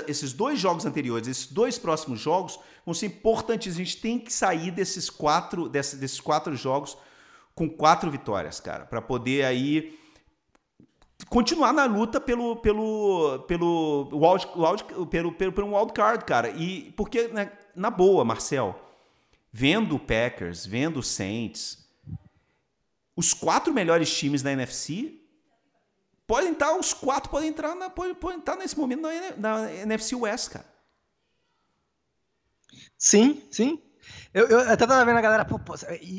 esses 0.08 0.32
dois 0.32 0.58
jogos 0.58 0.86
anteriores, 0.86 1.28
esses 1.28 1.48
dois 1.48 1.78
próximos 1.78 2.20
jogos, 2.20 2.58
vão 2.86 2.94
ser 2.94 3.08
importantes. 3.08 3.74
A 3.74 3.78
gente 3.78 3.98
tem 3.98 4.18
que 4.18 4.32
sair 4.32 4.72
desses 4.72 5.10
quatro, 5.10 5.68
desses, 5.68 6.00
desses 6.00 6.20
quatro 6.20 6.56
jogos 6.56 6.98
com 7.54 7.70
quatro 7.70 8.10
vitórias, 8.10 8.62
cara, 8.62 8.86
para 8.86 9.02
poder 9.02 9.44
aí 9.44 10.00
continuar 11.30 11.74
na 11.74 11.86
luta 11.86 12.20
pelo 12.20 12.56
pelo 12.58 13.40
pelo 13.48 14.10
wild, 14.12 14.48
wild, 14.56 14.84
pelo, 15.10 15.32
pelo, 15.34 15.52
pelo 15.52 15.76
wild 15.78 15.94
card, 15.94 16.26
cara. 16.26 16.50
E 16.50 16.92
porque 16.94 17.28
né, 17.28 17.52
na 17.76 17.90
boa, 17.90 18.24
Marcel, 18.24 18.80
vendo 19.52 19.96
o 19.96 20.00
Packers, 20.00 20.66
vendo 20.66 21.00
o 21.00 21.04
Saints, 21.04 21.88
os 23.16 23.34
quatro 23.34 23.74
melhores 23.74 24.16
times 24.16 24.42
da 24.42 24.52
NFC 24.52 25.20
podem 26.26 26.54
estar, 26.54 26.78
os 26.78 26.94
quatro 26.94 27.30
podem 27.30 27.50
entrar, 27.50 27.76
na, 27.76 27.90
podem, 27.90 28.16
podem 28.16 28.40
estar 28.40 28.56
nesse 28.56 28.78
momento 28.78 29.02
na, 29.02 29.38
na 29.38 29.74
NFC 29.74 30.16
West, 30.16 30.52
cara. 30.52 30.66
Sim, 32.98 33.44
sim. 33.52 33.82
Eu, 34.34 34.48
eu 34.48 34.60
até 34.62 34.88
tava 34.88 35.04
vendo 35.04 35.18
a 35.18 35.22
galera, 35.22 35.44
pô, 35.44 35.60
pô, 35.60 35.74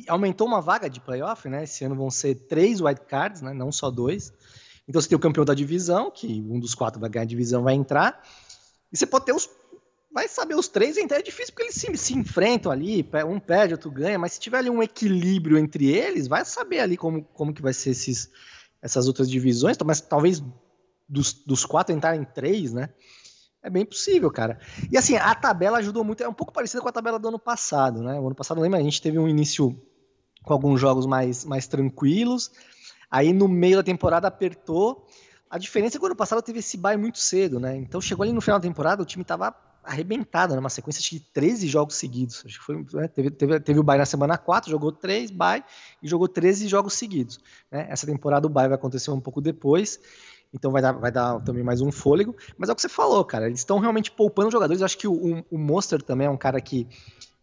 aumentou 0.09 0.47
uma 0.47 0.61
vaga 0.61 0.91
de 0.91 1.01
playoff, 1.01 1.49
né? 1.49 1.65
Esse 1.65 1.85
ano 1.85 1.95
vão 1.95 2.11
ser 2.11 2.35
três 2.35 2.81
wildcards, 2.81 3.41
né? 3.41 3.55
Não 3.55 3.73
só 3.73 3.91
dois. 3.91 4.33
Então 4.89 5.01
você 5.01 5.09
tem 5.09 5.17
o 5.17 5.21
campeão 5.21 5.45
da 5.45 5.55
divisão, 5.55 6.11
que 6.11 6.45
um 6.49 6.59
dos 6.59 6.75
quatro 6.75 7.01
vai 7.01 7.09
ganhar 7.09 7.23
a 7.23 7.27
divisão, 7.27 7.63
vai 7.63 7.75
entrar. 7.75 8.23
E 8.93 8.97
você 8.97 9.07
pode 9.07 9.27
ter 9.27 9.33
os. 9.33 9.49
Vai 10.13 10.29
saber 10.29 10.55
os 10.55 10.69
três, 10.69 10.99
então 10.99 11.17
é 11.17 11.23
difícil 11.23 11.55
porque 11.55 11.63
eles 11.63 11.75
se, 11.75 11.97
se 11.97 12.15
enfrentam 12.15 12.71
ali, 12.71 13.09
um 13.27 13.41
perde, 13.41 13.73
outro 13.73 13.91
ganha, 13.91 14.19
mas 14.19 14.35
se 14.35 14.41
tiver 14.41 14.59
ali 14.59 14.69
um 14.69 14.83
equilíbrio 14.83 15.57
entre 15.57 15.87
eles, 15.87 16.29
vai 16.29 16.45
saber 16.45 16.81
ali 16.81 16.99
como, 16.99 17.25
como 17.33 17.55
que 17.55 17.63
vai 17.63 17.73
ser 17.73 17.91
esses, 17.91 18.31
essas 18.83 19.09
outras 19.09 19.31
divisões, 19.31 19.79
mas 19.83 20.03
talvez 20.03 20.43
dos, 21.09 21.33
dos 21.33 21.65
quatro 21.65 21.95
entrarem 21.95 22.25
três, 22.25 22.75
né? 22.75 22.91
É 23.63 23.71
bem 23.71 23.87
possível, 23.87 24.31
cara. 24.31 24.59
E 24.91 24.99
assim, 24.99 25.17
a 25.17 25.35
tabela 25.35 25.79
ajudou 25.79 26.03
muito, 26.03 26.23
é 26.23 26.29
um 26.29 26.35
pouco 26.35 26.53
parecida 26.53 26.83
com 26.83 26.89
a 26.89 26.93
tabela 26.93 27.19
do 27.19 27.29
ano 27.29 27.39
passado, 27.39 28.03
né? 28.03 28.19
O 28.19 28.27
ano 28.27 28.35
passado, 28.35 28.61
lembra, 28.61 28.81
a 28.81 28.83
gente 28.83 29.01
teve 29.01 29.19
um 29.19 29.29
início 29.29 29.81
com 30.43 30.53
alguns 30.53 30.81
jogos 30.81 31.07
mais, 31.07 31.45
mais 31.45 31.69
tranquilos, 31.69 32.51
aí 33.13 33.31
no 33.35 33.47
meio 33.47 33.77
da 33.77 33.83
temporada 33.83 34.27
apertou. 34.27 35.07
A 35.51 35.59
diferença 35.59 35.97
é 35.97 35.99
que 35.99 36.03
o 36.03 36.07
ano 36.07 36.17
passado 36.17 36.41
teve 36.41 36.61
esse 36.61 36.79
bye 36.79 36.97
muito 36.97 37.19
cedo, 37.19 37.61
né? 37.61 37.77
Então 37.77 38.01
chegou 38.01 38.25
ali 38.25 38.33
no 38.33 38.41
final 38.41 38.59
da 38.59 38.67
temporada, 38.67 39.03
o 39.03 39.05
time 39.05 39.23
tava 39.23 39.55
arrebentado, 39.85 40.55
numa 40.55 40.63
né? 40.63 40.69
sequência 40.71 41.03
de 41.03 41.21
13 41.21 41.69
jogos 41.69 41.97
seguidos. 41.97 42.43
Acho 42.47 42.59
que 42.59 42.65
foi, 42.65 42.87
né? 42.95 43.09
teve, 43.09 43.31
teve, 43.31 43.61
teve 43.61 43.79
o 43.79 43.83
bye 43.83 43.99
na 43.99 44.07
semana 44.07 44.39
4, 44.39 44.71
jogou 44.71 44.93
3 44.93 45.31
bye 45.31 45.63
e 46.03 46.09
jogou 46.09 46.27
13 46.27 46.69
jogos 46.69 46.95
seguidos. 46.95 47.39
Né? 47.71 47.87
Essa 47.91 48.07
temporada 48.07 48.47
o 48.47 48.51
bye 48.51 48.67
vai 48.67 48.77
acontecer 48.77 49.11
um 49.11 49.21
pouco 49.21 49.43
depois. 49.43 50.01
Então 50.55 50.71
vai 50.71 50.81
dar, 50.81 50.93
vai 50.93 51.11
dar 51.11 51.41
também 51.41 51.63
mais 51.63 51.81
um 51.81 51.91
fôlego. 51.91 52.35
Mas 52.57 52.69
é 52.69 52.73
o 52.73 52.77
que 52.77 52.83
você 52.83 52.89
falou, 52.89 53.25
cara. 53.25 53.47
Eles 53.47 53.61
estão 53.61 53.79
realmente 53.79 54.11
poupando 54.11 54.51
jogadores. 54.51 54.81
Eu 54.81 54.87
acho 54.87 54.99
que 54.99 55.09
o, 55.09 55.45
o 55.51 55.59
Monster 55.59 56.01
também 56.01 56.27
é 56.27 56.31
um 56.31 56.37
cara 56.37 56.61
que, 56.61 56.87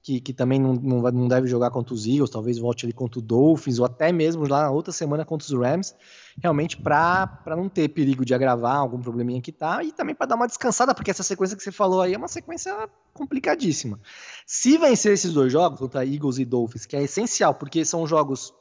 que, 0.01 0.19
que 0.21 0.33
também 0.33 0.59
não, 0.59 0.73
não, 0.73 1.27
deve 1.27 1.47
jogar 1.47 1.69
contra 1.71 1.93
os 1.93 2.05
Eagles, 2.05 2.29
talvez 2.29 2.57
volte 2.57 2.85
ali 2.85 2.93
contra 2.93 3.19
o 3.19 3.21
Dolphins, 3.21 3.79
ou 3.79 3.85
até 3.85 4.11
mesmo 4.11 4.47
lá 4.47 4.63
na 4.63 4.71
outra 4.71 4.93
semana 4.93 5.25
contra 5.25 5.45
os 5.45 5.53
Rams, 5.53 5.93
realmente 6.41 6.77
para 6.77 7.41
não 7.47 7.67
ter 7.67 7.89
perigo 7.89 8.23
de 8.23 8.33
agravar 8.33 8.77
algum 8.77 8.99
probleminha 9.01 9.41
que 9.41 9.51
tá, 9.51 9.83
e 9.83 9.91
também 9.91 10.15
para 10.15 10.27
dar 10.27 10.35
uma 10.35 10.47
descansada, 10.47 10.95
porque 10.95 11.11
essa 11.11 11.23
sequência 11.23 11.55
que 11.57 11.63
você 11.63 11.71
falou 11.71 12.01
aí 12.01 12.13
é 12.13 12.17
uma 12.17 12.29
sequência 12.29 12.89
complicadíssima. 13.13 13.99
Se 14.47 14.77
vencer 14.77 15.13
esses 15.13 15.33
dois 15.33 15.51
jogos, 15.51 15.79
contra 15.79 16.05
Eagles 16.05 16.37
e 16.37 16.45
Dolphins, 16.45 16.85
que 16.85 16.95
é 16.95 17.03
essencial, 17.03 17.53
porque 17.53 17.83
são 17.83 18.07
jogos 18.07 18.53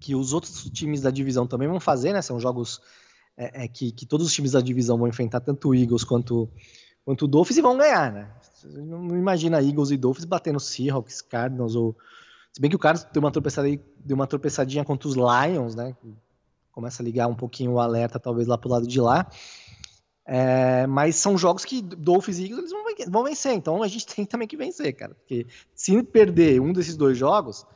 que 0.00 0.14
os 0.14 0.32
outros 0.32 0.70
times 0.70 1.02
da 1.02 1.10
divisão 1.10 1.46
também 1.46 1.68
vão 1.68 1.80
fazer, 1.80 2.12
né? 2.12 2.20
São 2.20 2.38
jogos 2.40 2.80
é, 3.36 3.64
é, 3.64 3.68
que, 3.68 3.90
que, 3.92 4.04
todos 4.04 4.26
os 4.26 4.32
times 4.32 4.52
da 4.52 4.60
divisão 4.60 4.98
vão 4.98 5.08
enfrentar 5.08 5.40
tanto 5.40 5.68
o 5.68 5.74
Eagles 5.74 6.04
quanto, 6.04 6.48
quanto 7.04 7.24
o 7.24 7.28
Dolphins 7.28 7.58
e 7.58 7.62
vão 7.62 7.76
ganhar, 7.76 8.12
né? 8.12 8.30
Não 8.64 9.16
imagina 9.16 9.62
Eagles 9.62 9.90
e 9.90 9.96
Dolphins 9.96 10.24
batendo 10.24 10.58
Seahawks, 10.58 11.20
Cardinals 11.20 11.74
ou 11.74 11.96
se 12.52 12.60
bem 12.60 12.70
que 12.70 12.76
o 12.76 12.78
Cardinals 12.78 13.10
deu 13.12 13.20
uma 13.20 13.32
tropeçadinha, 13.32 13.80
deu 13.98 14.14
uma 14.14 14.26
tropeçadinha 14.26 14.84
contra 14.84 15.08
os 15.08 15.16
Lions, 15.16 15.74
né? 15.74 15.96
Começa 16.70 17.02
a 17.02 17.04
ligar 17.04 17.26
um 17.26 17.34
pouquinho 17.34 17.72
o 17.72 17.80
alerta 17.80 18.18
talvez 18.18 18.46
lá 18.46 18.56
pro 18.56 18.70
lado 18.70 18.86
de 18.86 19.00
lá. 19.00 19.28
É, 20.26 20.86
mas 20.86 21.16
são 21.16 21.36
jogos 21.36 21.64
que 21.64 21.82
Dolphins 21.82 22.38
e 22.38 22.44
Eagles 22.44 22.70
vão, 22.70 22.84
vão 23.08 23.24
vencer, 23.24 23.52
então 23.52 23.82
a 23.82 23.88
gente 23.88 24.06
tem 24.14 24.24
também 24.24 24.48
que 24.48 24.56
vencer, 24.56 24.92
cara. 24.94 25.14
Porque 25.14 25.46
se 25.74 26.00
perder 26.02 26.60
um 26.60 26.72
desses 26.72 26.96
dois 26.96 27.18
jogos, 27.18 27.66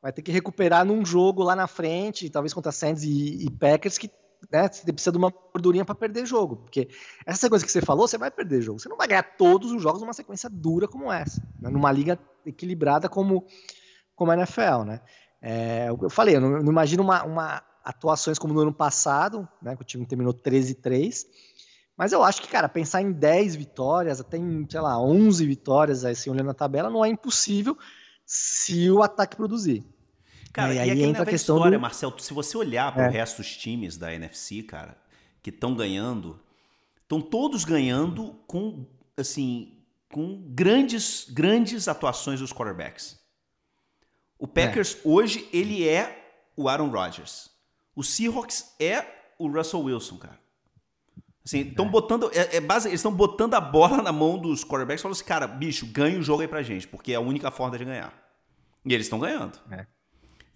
vai 0.00 0.12
ter 0.12 0.22
que 0.22 0.30
recuperar 0.30 0.84
num 0.84 1.04
jogo 1.04 1.42
lá 1.42 1.56
na 1.56 1.66
frente, 1.66 2.30
talvez 2.30 2.52
contra 2.52 2.70
Saints 2.70 3.02
e, 3.02 3.46
e 3.46 3.50
Packers, 3.50 3.98
que 3.98 4.10
né, 4.50 4.68
você 4.68 4.92
precisa 4.92 5.12
de 5.12 5.18
uma 5.18 5.30
gordurinha 5.30 5.84
para 5.84 5.94
perder 5.94 6.26
jogo. 6.26 6.56
Porque 6.56 6.88
essa 7.26 7.40
sequência 7.40 7.66
que 7.66 7.72
você 7.72 7.82
falou, 7.82 8.06
você 8.06 8.18
vai 8.18 8.30
perder 8.30 8.62
jogo. 8.62 8.78
Você 8.78 8.88
não 8.88 8.96
vai 8.96 9.08
ganhar 9.08 9.22
todos 9.22 9.72
os 9.72 9.82
jogos 9.82 10.00
numa 10.00 10.12
sequência 10.12 10.48
dura 10.50 10.86
como 10.86 11.12
essa. 11.12 11.42
Né, 11.60 11.70
numa 11.70 11.90
liga 11.92 12.18
equilibrada 12.44 13.08
como, 13.08 13.46
como 14.14 14.30
a 14.30 14.34
NFL, 14.34 14.84
né? 14.86 15.00
É, 15.40 15.88
eu 15.88 16.10
falei, 16.10 16.36
eu 16.36 16.40
não, 16.40 16.62
não 16.62 16.72
imagino 16.72 17.02
uma, 17.02 17.22
uma, 17.22 17.62
atuações 17.84 18.38
como 18.38 18.52
no 18.52 18.60
ano 18.60 18.72
passado, 18.72 19.48
né? 19.62 19.76
Que 19.76 19.82
o 19.82 19.86
time 19.86 20.06
terminou 20.06 20.34
13-3. 20.34 21.24
Mas 21.96 22.12
eu 22.12 22.22
acho 22.22 22.42
que, 22.42 22.48
cara, 22.48 22.68
pensar 22.68 23.02
em 23.02 23.10
10 23.10 23.56
vitórias, 23.56 24.20
até 24.20 24.36
em, 24.36 24.66
sei 24.70 24.80
lá, 24.80 25.00
11 25.00 25.44
vitórias, 25.46 26.04
assim, 26.04 26.30
olhando 26.30 26.50
a 26.50 26.54
tabela, 26.54 26.90
não 26.90 27.04
é 27.04 27.08
impossível 27.08 27.76
se 28.24 28.90
o 28.90 29.02
ataque 29.02 29.36
produzir. 29.36 29.84
Cara, 30.52 30.74
e, 30.74 30.78
aí 30.78 31.02
entra 31.02 31.22
a 31.22 31.26
questão 31.26 31.56
história, 31.56 31.78
do... 31.78 31.80
Marcel, 31.82 32.14
se 32.18 32.32
você 32.32 32.56
olhar 32.56 32.92
para 32.92 33.04
o 33.04 33.06
é. 33.06 33.10
resto 33.10 33.38
dos 33.38 33.56
times 33.56 33.96
da 33.96 34.12
NFC, 34.12 34.62
cara, 34.62 34.96
que 35.42 35.50
estão 35.50 35.74
ganhando, 35.74 36.40
estão 37.02 37.20
todos 37.20 37.64
ganhando 37.64 38.34
com, 38.46 38.86
assim, 39.16 39.78
com 40.10 40.42
grandes, 40.48 41.26
grandes 41.30 41.88
atuações 41.88 42.40
dos 42.40 42.52
quarterbacks. 42.52 43.18
O 44.38 44.46
Packers 44.46 44.94
é. 44.94 45.00
hoje 45.04 45.48
ele 45.52 45.86
é 45.86 46.50
o 46.56 46.68
Aaron 46.68 46.90
Rodgers. 46.90 47.50
O 47.94 48.02
Seahawks 48.02 48.74
é 48.78 49.04
o 49.38 49.48
Russell 49.48 49.82
Wilson, 49.82 50.18
cara. 50.18 50.38
Assim, 51.44 51.60
estão 51.60 51.86
é. 51.86 51.88
botando. 51.88 52.30
É, 52.32 52.56
é 52.56 52.60
base, 52.60 52.88
eles 52.88 53.00
estão 53.00 53.12
botando 53.12 53.54
a 53.54 53.60
bola 53.60 54.02
na 54.02 54.12
mão 54.12 54.38
dos 54.38 54.64
quarterbacks 54.64 55.00
e 55.00 55.02
falando 55.02 55.16
assim, 55.16 55.24
cara, 55.24 55.46
bicho, 55.46 55.86
ganha 55.86 56.18
o 56.18 56.22
jogo 56.22 56.42
aí 56.42 56.48
pra 56.48 56.62
gente, 56.62 56.86
porque 56.86 57.12
é 57.12 57.16
a 57.16 57.20
única 57.20 57.50
forma 57.50 57.76
de 57.76 57.84
ganhar. 57.84 58.12
E 58.84 58.94
eles 58.94 59.06
estão 59.06 59.18
ganhando. 59.18 59.58
É. 59.70 59.86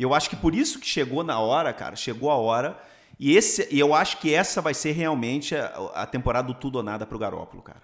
Eu 0.03 0.15
acho 0.15 0.29
que 0.29 0.37
por 0.37 0.55
isso 0.55 0.79
que 0.81 0.87
chegou 0.87 1.23
na 1.23 1.39
hora, 1.39 1.73
cara, 1.73 1.97
chegou 1.97 2.31
a 2.31 2.37
hora. 2.37 2.81
E, 3.19 3.37
esse, 3.37 3.69
eu 3.71 3.95
acho 3.95 4.19
que 4.19 4.35
essa 4.35 4.61
vai 4.61 4.75
ser 4.75 4.93
realmente 4.93 5.55
a, 5.55 5.67
a 5.95 6.07
temporada 6.07 6.49
do 6.49 6.55
tudo 6.55 6.77
ou 6.77 6.83
nada 6.83 7.07
pro 7.07 7.19
Garópolo, 7.19 7.63
cara. 7.63 7.83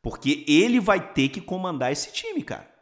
Porque 0.00 0.44
ele 0.48 0.80
vai 0.80 1.00
ter 1.00 1.28
que 1.28 1.40
comandar 1.40 1.92
esse 1.92 2.12
time, 2.12 2.42
cara. 2.42 2.72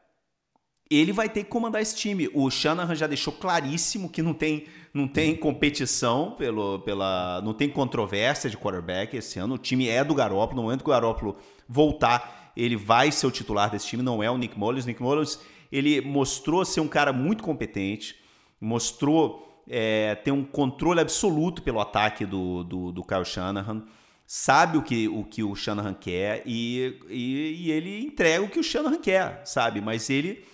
Ele 0.91 1.13
vai 1.13 1.29
ter 1.29 1.45
que 1.45 1.51
comandar 1.51 1.81
esse 1.81 1.97
time. 1.97 2.29
O 2.35 2.51
Shanahan 2.51 2.95
já 2.95 3.07
deixou 3.07 3.33
claríssimo 3.33 4.11
que 4.11 4.23
não 4.23 4.35
tem, 4.35 4.67
não 4.93 5.09
tem 5.09 5.35
competição, 5.35 6.33
pelo, 6.33 6.81
pela, 6.81 7.41
não 7.43 7.55
tem 7.55 7.69
controvérsia 7.69 8.51
de 8.51 8.57
quarterback 8.57 9.17
esse 9.17 9.39
ano. 9.39 9.55
O 9.55 9.59
time 9.59 9.89
é 9.89 10.05
do 10.05 10.15
Garópolo. 10.15 10.57
No 10.57 10.63
momento 10.63 10.85
que 10.85 10.91
o 10.91 10.93
Garópolo 10.93 11.37
voltar, 11.69 12.53
ele 12.57 12.77
vai 12.77 13.11
ser 13.11 13.27
o 13.27 13.31
titular 13.31 13.71
desse 13.71 13.87
time, 13.87 14.03
não 14.03 14.23
é 14.23 14.31
o 14.31 14.37
Nick 14.37 14.59
Mullins. 14.59 14.85
Nick 14.85 15.03
Mullins, 15.03 15.41
ele 15.71 16.01
mostrou 16.01 16.65
ser 16.65 16.81
um 16.81 16.89
cara 16.89 17.13
muito 17.13 17.43
competente 17.43 18.22
mostrou 18.63 19.63
é, 19.69 20.15
ter 20.15 20.31
um 20.31 20.45
controle 20.45 21.01
absoluto 21.01 21.63
pelo 21.63 21.81
ataque 21.81 22.25
do, 22.25 22.63
do, 22.63 22.93
do 22.93 23.05
Kyle 23.05 23.25
Shanahan, 23.25 23.85
sabe 24.25 24.79
o 24.79 24.83
que 24.83 25.09
o, 25.09 25.25
que 25.25 25.43
o 25.43 25.55
Shanahan 25.55 25.95
quer 25.95 26.43
e, 26.47 26.97
e, 27.09 27.67
e, 27.67 27.71
ele 27.73 28.05
entrega 28.05 28.45
o 28.45 28.49
que 28.49 28.61
o 28.61 28.63
Shanahan 28.63 28.99
quer, 28.99 29.43
sabe? 29.45 29.81
Mas 29.81 30.09
ele 30.09 30.45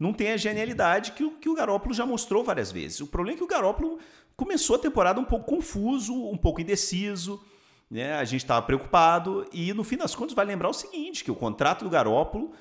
não 0.00 0.14
tem 0.14 0.32
a 0.32 0.36
genialidade 0.36 1.12
que 1.12 1.22
o, 1.22 1.32
que 1.32 1.48
o 1.48 1.54
Garópolo 1.54 1.94
já 1.94 2.06
mostrou 2.06 2.42
várias 2.42 2.72
vezes. 2.72 3.00
O 3.00 3.06
problema 3.06 3.36
é 3.36 3.38
que 3.38 3.44
o 3.44 3.48
Garópolo 3.48 3.98
começou 4.34 4.76
a 4.76 4.78
temporada 4.78 5.20
um 5.20 5.24
pouco 5.24 5.44
confuso, 5.44 6.14
um 6.14 6.36
pouco 6.36 6.60
indeciso, 6.60 7.40
né? 7.90 8.14
A 8.14 8.24
gente 8.24 8.42
estava 8.42 8.64
preocupado 8.64 9.46
e 9.52 9.74
no 9.74 9.84
fim 9.84 9.96
das 9.96 10.14
contas 10.14 10.34
vai 10.34 10.46
lembrar 10.46 10.70
o 10.70 10.74
seguinte, 10.74 11.22
que 11.22 11.30
o 11.30 11.36
contrato 11.36 11.84
do 11.84 11.90
Garópolo 11.90 12.52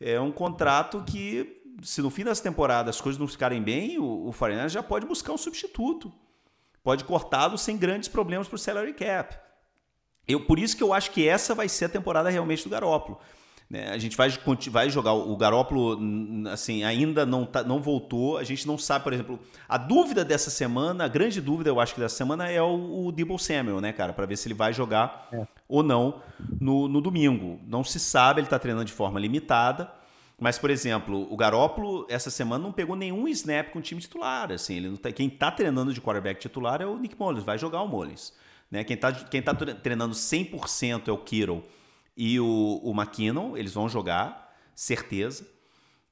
é 0.00 0.20
um 0.20 0.32
contrato 0.32 1.04
que 1.06 1.62
se 1.82 2.00
no 2.02 2.10
fim 2.10 2.24
das 2.24 2.40
temporadas 2.40 2.96
as 2.96 3.00
coisas 3.00 3.18
não 3.18 3.26
ficarem 3.26 3.62
bem, 3.62 3.98
o, 3.98 4.28
o 4.28 4.32
Foreigners 4.32 4.72
já 4.72 4.82
pode 4.82 5.06
buscar 5.06 5.32
um 5.32 5.38
substituto. 5.38 6.12
Pode 6.82 7.04
cortá-lo 7.04 7.58
sem 7.58 7.76
grandes 7.76 8.08
problemas 8.08 8.46
para 8.46 8.56
o 8.56 8.58
salary 8.58 8.94
cap. 8.94 9.36
Eu, 10.26 10.44
por 10.44 10.58
isso 10.58 10.76
que 10.76 10.82
eu 10.82 10.92
acho 10.92 11.10
que 11.10 11.26
essa 11.26 11.54
vai 11.54 11.68
ser 11.68 11.86
a 11.86 11.88
temporada 11.88 12.28
realmente 12.30 12.64
do 12.64 12.70
Garópolo. 12.70 13.18
Né? 13.68 13.90
A 13.90 13.98
gente 13.98 14.16
vai, 14.16 14.28
vai 14.70 14.88
jogar 14.88 15.12
o 15.12 15.36
Garópolo, 15.36 15.98
assim, 16.48 16.84
ainda 16.84 17.26
não, 17.26 17.44
tá, 17.44 17.64
não 17.64 17.80
voltou. 17.80 18.38
A 18.38 18.44
gente 18.44 18.66
não 18.66 18.78
sabe, 18.78 19.02
por 19.02 19.12
exemplo, 19.12 19.40
a 19.68 19.76
dúvida 19.76 20.24
dessa 20.24 20.50
semana, 20.50 21.04
a 21.04 21.08
grande 21.08 21.40
dúvida, 21.40 21.70
eu 21.70 21.80
acho 21.80 21.94
que 21.94 22.00
dessa 22.00 22.16
semana 22.16 22.48
é 22.48 22.62
o, 22.62 23.06
o 23.06 23.12
Debo 23.12 23.38
Samuel, 23.38 23.80
né, 23.80 23.92
cara, 23.92 24.12
para 24.12 24.26
ver 24.26 24.36
se 24.36 24.46
ele 24.46 24.54
vai 24.54 24.72
jogar 24.72 25.28
é. 25.32 25.46
ou 25.68 25.82
não 25.82 26.22
no, 26.60 26.86
no 26.86 27.00
domingo. 27.00 27.58
Não 27.66 27.82
se 27.82 27.98
sabe, 27.98 28.40
ele 28.40 28.46
está 28.46 28.58
treinando 28.58 28.84
de 28.84 28.92
forma 28.92 29.18
limitada. 29.18 29.90
Mas, 30.38 30.58
por 30.58 30.68
exemplo, 30.68 31.26
o 31.32 31.36
Garópolo 31.36 32.06
essa 32.10 32.30
semana 32.30 32.62
não 32.62 32.72
pegou 32.72 32.94
nenhum 32.94 33.26
snap 33.28 33.70
com 33.70 33.78
o 33.78 33.82
time 33.82 34.00
titular. 34.00 34.52
Assim, 34.52 34.76
ele 34.76 34.96
tá, 34.98 35.10
quem 35.10 35.28
está 35.28 35.50
treinando 35.50 35.94
de 35.94 36.00
quarterback 36.00 36.40
titular 36.40 36.82
é 36.82 36.86
o 36.86 36.98
Nick 36.98 37.18
Mullins, 37.18 37.42
vai 37.42 37.58
jogar 37.58 37.80
o 37.82 37.88
Mullins. 37.88 38.34
Né? 38.70 38.84
Quem 38.84 38.94
está 38.94 39.12
quem 39.12 39.40
tá 39.40 39.54
treinando 39.54 40.14
100% 40.14 41.08
é 41.08 41.12
o 41.12 41.18
Kittle 41.18 41.64
e 42.16 42.38
o, 42.38 42.80
o 42.82 42.92
McKinnon, 42.92 43.56
eles 43.56 43.72
vão 43.72 43.88
jogar, 43.88 44.54
certeza. 44.74 45.46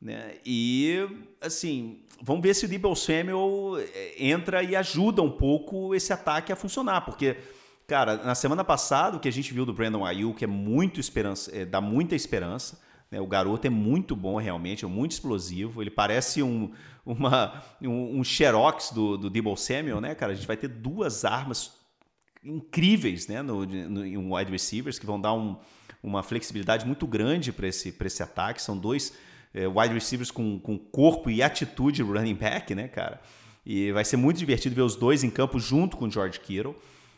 Né? 0.01 0.37
E, 0.45 1.07
assim, 1.41 2.03
vamos 2.23 2.43
ver 2.43 2.55
se 2.55 2.67
o 2.67 2.69
Debo 2.69 2.95
Samuel 2.95 3.79
eh, 3.79 4.15
entra 4.19 4.63
e 4.63 4.77
ajuda 4.77 5.23
um 5.23 5.31
pouco 5.31 5.95
esse 5.95 6.13
ataque 6.13 6.53
a 6.53 6.57
funcionar, 6.57 7.03
porque, 7.03 7.39
cara, 7.87 8.17
na 8.19 8.35
semana 8.35 8.63
passada, 8.63 9.17
o 9.17 9.21
que 9.21 9.29
a 9.29 9.33
gente 9.33 9.53
viu 9.55 9.65
do 9.65 9.73
Brandon 9.73 10.05
Ayuk 10.05 10.45
é 10.45 10.47
muito 10.47 11.01
esperança, 11.01 11.51
é, 11.57 11.65
dá 11.65 11.81
muita 11.81 12.15
esperança. 12.15 12.79
Né? 13.15 13.21
O 13.21 13.29
garoto 13.29 13.65
é 13.65 13.71
muito 13.71 14.17
bom, 14.17 14.39
realmente, 14.39 14.85
é 14.85 14.89
muito 14.89 15.13
explosivo. 15.13 15.81
Ele 15.81 15.91
parece 15.91 16.43
um, 16.43 16.73
uma, 17.07 17.63
um, 17.81 18.19
um 18.19 18.25
xerox 18.25 18.91
do, 18.91 19.17
do 19.17 19.31
Debo 19.31 19.57
Samuel, 19.57 20.01
né, 20.01 20.17
cara? 20.17 20.33
A 20.33 20.35
gente 20.35 20.49
vai 20.49 20.57
ter 20.57 20.67
duas 20.67 21.25
armas 21.25 21.71
incríveis 22.43 23.29
né, 23.29 23.41
no, 23.41 23.65
no, 23.65 24.05
em 24.05 24.17
wide 24.17 24.51
receivers 24.51 24.99
que 24.99 25.07
vão 25.07 25.21
dar 25.21 25.33
um, 25.33 25.57
uma 26.03 26.25
flexibilidade 26.25 26.85
muito 26.85 27.07
grande 27.07 27.53
para 27.53 27.69
esse, 27.69 27.97
esse 28.05 28.21
ataque. 28.21 28.61
São 28.61 28.77
dois 28.77 29.15
é, 29.55 29.69
wide 29.69 29.95
receivers 29.95 30.33
com, 30.33 30.59
com 30.59 30.77
corpo 30.77 31.31
e 31.31 31.41
atitude 31.41 32.03
running 32.03 32.35
back, 32.35 32.75
né, 32.75 32.89
cara? 32.89 33.21
E 33.65 33.93
vai 33.93 34.05
ser 34.05 34.17
muito 34.17 34.39
divertido 34.39 34.75
ver 34.75 34.83
os 34.83 34.97
dois 34.97 35.23
em 35.23 35.31
campo 35.31 35.61
junto 35.61 35.97
com 35.97 36.07
o 36.07 36.11
George 36.11 36.41
Kittle. 36.41 36.75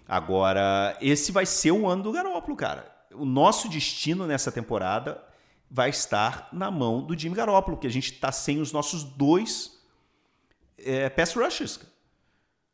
Agora, 0.07 0.95
esse 1.01 1.33
vai 1.33 1.47
ser 1.47 1.71
o 1.71 1.89
ano 1.89 2.03
do 2.03 2.13
Garoppolo, 2.13 2.55
cara. 2.55 2.95
O 3.15 3.25
nosso 3.25 3.67
destino 3.67 4.27
nessa 4.27 4.53
temporada 4.53 5.25
vai 5.71 5.91
estar 5.91 6.49
na 6.53 6.71
mão 6.71 7.03
do 7.03 7.19
Jimmy 7.19 7.35
Garoppolo, 7.35 7.77
que 7.77 7.87
a 7.87 7.91
gente 7.91 8.13
está 8.13 8.31
sem 8.31 8.61
os 8.61 8.73
nossos 8.73 9.05
dois 9.05 9.81
é, 10.79 11.09
pass 11.09 11.35
rushers. 11.35 11.81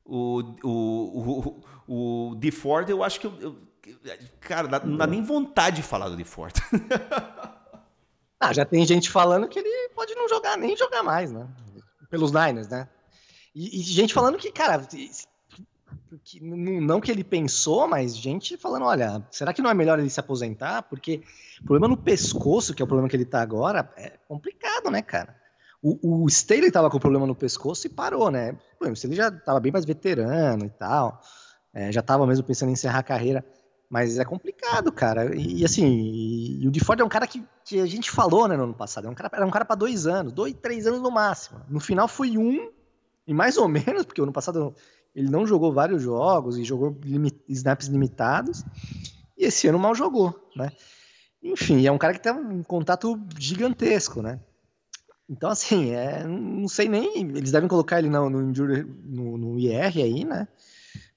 O, 0.04 0.40
o, 0.62 1.60
o, 1.86 2.30
o 2.30 2.34
DeFord, 2.36 2.90
eu 2.90 3.02
acho 3.02 3.20
que 3.20 3.26
eu, 3.26 3.40
eu 3.40 3.58
cara, 4.40 4.68
não 4.84 4.96
dá 4.96 5.06
nem 5.06 5.22
vontade 5.22 5.76
de 5.76 5.82
falar 5.82 6.08
do 6.08 6.16
DeFord. 6.16 6.54
ah, 8.38 8.52
já 8.52 8.64
tem 8.64 8.84
gente 8.84 9.10
falando 9.10 9.48
que 9.48 9.58
ele 9.58 9.88
pode 9.94 10.14
não 10.14 10.28
jogar, 10.28 10.56
nem 10.56 10.76
jogar 10.76 11.02
mais, 11.02 11.32
né? 11.32 11.48
Pelos 12.10 12.32
Niners, 12.32 12.68
né? 12.68 12.88
E, 13.54 13.80
e 13.80 13.82
gente 13.82 14.14
falando 14.14 14.38
que, 14.38 14.50
cara, 14.50 14.86
que, 16.18 16.40
não 16.42 17.00
que 17.00 17.10
ele 17.10 17.24
pensou, 17.24 17.86
mas 17.88 18.16
gente 18.16 18.56
falando, 18.56 18.84
olha, 18.84 19.26
será 19.30 19.52
que 19.52 19.62
não 19.62 19.70
é 19.70 19.74
melhor 19.74 19.98
ele 19.98 20.10
se 20.10 20.20
aposentar? 20.20 20.82
Porque 20.82 21.22
o 21.60 21.64
problema 21.64 21.88
no 21.88 21.96
pescoço, 21.96 22.74
que 22.74 22.82
é 22.82 22.84
o 22.84 22.86
problema 22.86 23.08
que 23.08 23.16
ele 23.16 23.24
tá 23.24 23.40
agora, 23.40 23.92
é 23.96 24.18
complicado, 24.28 24.90
né, 24.90 25.02
cara? 25.02 25.36
O, 25.82 26.24
o 26.24 26.28
Staley 26.28 26.70
tava 26.70 26.88
com 26.88 26.98
problema 26.98 27.26
no 27.26 27.34
pescoço 27.34 27.86
e 27.86 27.90
parou, 27.90 28.30
né? 28.30 28.56
O 28.80 28.92
Staley 28.92 29.16
já 29.16 29.30
tava 29.30 29.58
bem 29.58 29.72
mais 29.72 29.84
veterano 29.84 30.64
e 30.64 30.70
tal, 30.70 31.20
é, 31.74 31.90
já 31.90 32.02
tava 32.02 32.26
mesmo 32.26 32.44
pensando 32.44 32.68
em 32.68 32.74
encerrar 32.74 33.00
a 33.00 33.04
carreira, 33.04 33.44
mas 33.90 34.18
é 34.18 34.24
complicado, 34.24 34.92
cara. 34.92 35.34
E, 35.36 35.60
e 35.60 35.64
assim, 35.64 35.86
e, 35.86 36.62
e 36.62 36.68
o 36.68 36.70
DeFord 36.70 37.02
é 37.02 37.04
um 37.04 37.08
cara 37.08 37.26
que, 37.26 37.44
que 37.64 37.80
a 37.80 37.86
gente 37.86 38.10
falou, 38.10 38.46
né, 38.46 38.56
no 38.56 38.64
ano 38.64 38.74
passado, 38.74 39.06
é 39.06 39.10
um 39.10 39.14
cara, 39.14 39.30
era 39.32 39.46
um 39.46 39.50
cara 39.50 39.64
para 39.64 39.76
dois 39.76 40.06
anos, 40.06 40.32
dois, 40.32 40.54
três 40.54 40.86
anos 40.86 41.00
no 41.00 41.10
máximo. 41.10 41.60
No 41.68 41.80
final 41.80 42.06
foi 42.06 42.38
um, 42.38 42.70
e 43.26 43.34
mais 43.34 43.56
ou 43.56 43.68
menos, 43.68 44.04
porque 44.04 44.20
o 44.20 44.24
ano 44.24 44.32
passado 44.32 44.74
ele 45.14 45.30
não 45.30 45.46
jogou 45.46 45.72
vários 45.72 46.02
jogos 46.02 46.58
e 46.58 46.64
jogou 46.64 46.98
limit, 47.04 47.38
snaps 47.48 47.86
limitados. 47.88 48.64
E 49.36 49.44
esse 49.44 49.68
ano 49.68 49.78
mal 49.78 49.94
jogou, 49.94 50.34
né? 50.56 50.70
Enfim, 51.42 51.86
é 51.86 51.92
um 51.92 51.98
cara 51.98 52.14
que 52.14 52.22
tem 52.22 52.32
um 52.32 52.62
contato 52.62 53.20
gigantesco, 53.38 54.22
né? 54.22 54.40
Então, 55.28 55.50
assim, 55.50 55.90
é, 55.90 56.24
não 56.24 56.68
sei 56.68 56.88
nem. 56.88 57.30
Eles 57.30 57.52
devem 57.52 57.68
colocar 57.68 57.98
ele 57.98 58.08
no, 58.08 58.30
no, 58.30 58.42
no, 58.42 59.38
no 59.38 59.58
IR 59.58 59.98
aí, 59.98 60.24
né? 60.24 60.46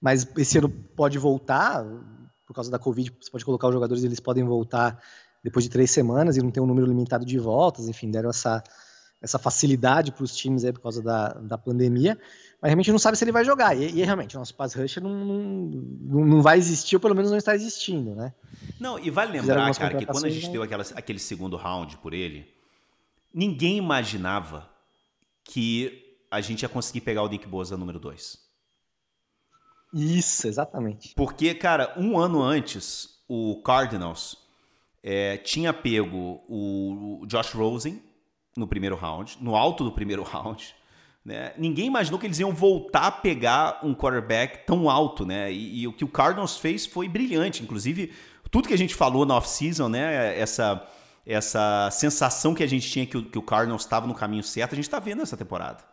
Mas 0.02 0.28
esse 0.38 0.58
ano 0.58 0.70
pode 0.70 1.18
voltar, 1.18 1.84
por 2.46 2.54
causa 2.54 2.72
da 2.72 2.80
Covid, 2.80 3.12
você 3.20 3.32
pode 3.32 3.46
colocar 3.46 3.68
os 3.68 3.74
jogadores, 3.74 4.04
eles 4.04 4.20
podem 4.20 4.44
voltar 4.44 5.02
depois 5.44 5.66
de 5.66 5.70
três 5.70 5.92
semanas 5.92 6.38
e 6.38 6.42
não 6.42 6.50
tem 6.50 6.62
um 6.62 6.66
número 6.66 6.88
limitado 6.88 7.26
de 7.26 7.38
voltas, 7.38 7.88
enfim, 7.88 8.10
deram 8.10 8.30
essa, 8.30 8.64
essa 9.22 9.38
facilidade 9.38 10.12
para 10.12 10.24
os 10.24 10.36
times 10.36 10.64
aí 10.64 10.74
por 10.74 10.82
causa 10.82 11.02
da, 11.02 11.34
da 11.34 11.58
pandemia 11.58 12.18
mas 12.66 12.70
realmente 12.70 12.92
não 12.92 12.98
sabe 12.98 13.16
se 13.16 13.24
ele 13.24 13.32
vai 13.32 13.46
jogar. 13.46 13.78
E, 13.78 14.00
e 14.00 14.04
realmente, 14.04 14.36
o 14.36 14.40
nosso 14.40 14.56
pass 14.56 14.74
rusher 14.74 15.04
não, 15.04 15.14
não, 15.14 16.26
não 16.26 16.42
vai 16.42 16.58
existir, 16.58 16.96
ou 16.96 17.00
pelo 17.00 17.14
menos 17.14 17.30
não 17.30 17.38
está 17.38 17.54
existindo, 17.54 18.16
né? 18.16 18.34
Não, 18.80 18.98
e 18.98 19.12
vale 19.12 19.34
lembrar, 19.34 19.72
cara, 19.76 19.96
que 19.96 20.06
quando 20.08 20.26
a 20.26 20.30
gente 20.30 20.50
deu 20.50 20.64
aquela, 20.64 20.84
aquele 20.96 21.20
segundo 21.20 21.58
round 21.58 21.96
por 21.98 22.12
ele, 22.12 22.52
ninguém 23.32 23.78
imaginava 23.78 24.68
que 25.44 26.18
a 26.32 26.42
gente 26.42 26.64
ia 26.64 26.70
conseguir 26.70 27.02
pegar 27.02 27.22
o 27.22 27.30
Nick 27.30 27.48
Bosa 27.48 27.78
número 27.78 28.00
2. 28.00 28.40
Isso, 29.94 30.48
exatamente. 30.48 31.14
Porque, 31.14 31.54
cara, 31.54 31.94
um 31.96 32.18
ano 32.18 32.42
antes, 32.42 33.20
o 33.28 33.62
Cardinals 33.62 34.40
é, 35.04 35.38
tinha 35.38 35.72
pego 35.72 36.44
o 36.50 37.28
Josh 37.28 37.52
Rosen 37.52 38.02
no 38.58 38.68
primeiro 38.68 38.96
round, 38.96 39.38
no 39.40 39.56
alto 39.56 39.84
do 39.84 39.92
primeiro 39.92 40.24
round. 40.26 40.76
Né? 41.26 41.54
Ninguém 41.58 41.88
imaginou 41.88 42.20
que 42.20 42.28
eles 42.28 42.38
iam 42.38 42.54
voltar 42.54 43.08
a 43.08 43.12
pegar 43.12 43.80
um 43.82 43.96
quarterback 43.96 44.64
tão 44.68 44.88
alto, 44.88 45.26
né? 45.26 45.52
E, 45.52 45.82
e, 45.82 45.88
o 45.88 45.94
que 45.94 46.06
o 46.06 46.08
Cardinals 46.08 46.58
fez 46.58 46.86
foi 46.86 47.10
brilhante. 47.10 47.64
Inclusive, 47.64 48.14
tudo 48.52 48.68
que 48.68 48.74
a 48.76 48.78
gente 48.78 48.94
falou 48.94 49.26
na 49.26 49.36
off-season, 49.36 49.90
né? 49.90 50.40
Essa, 50.40 50.88
essa 51.26 51.90
sensação 51.92 52.54
que 52.54 52.62
a 52.62 52.68
gente 52.68 52.88
tinha 52.88 53.08
que 53.08 53.18
o, 53.18 53.26
que 53.26 53.40
o 53.40 53.42
Cardinals 53.42 53.82
estava 53.82 54.06
no 54.06 54.14
caminho 54.14 54.44
certo, 54.44 54.74
a 54.74 54.76
gente 54.76 54.86
está 54.86 55.00
vendo 55.00 55.24
essa 55.24 55.36
temporada. 55.36 55.84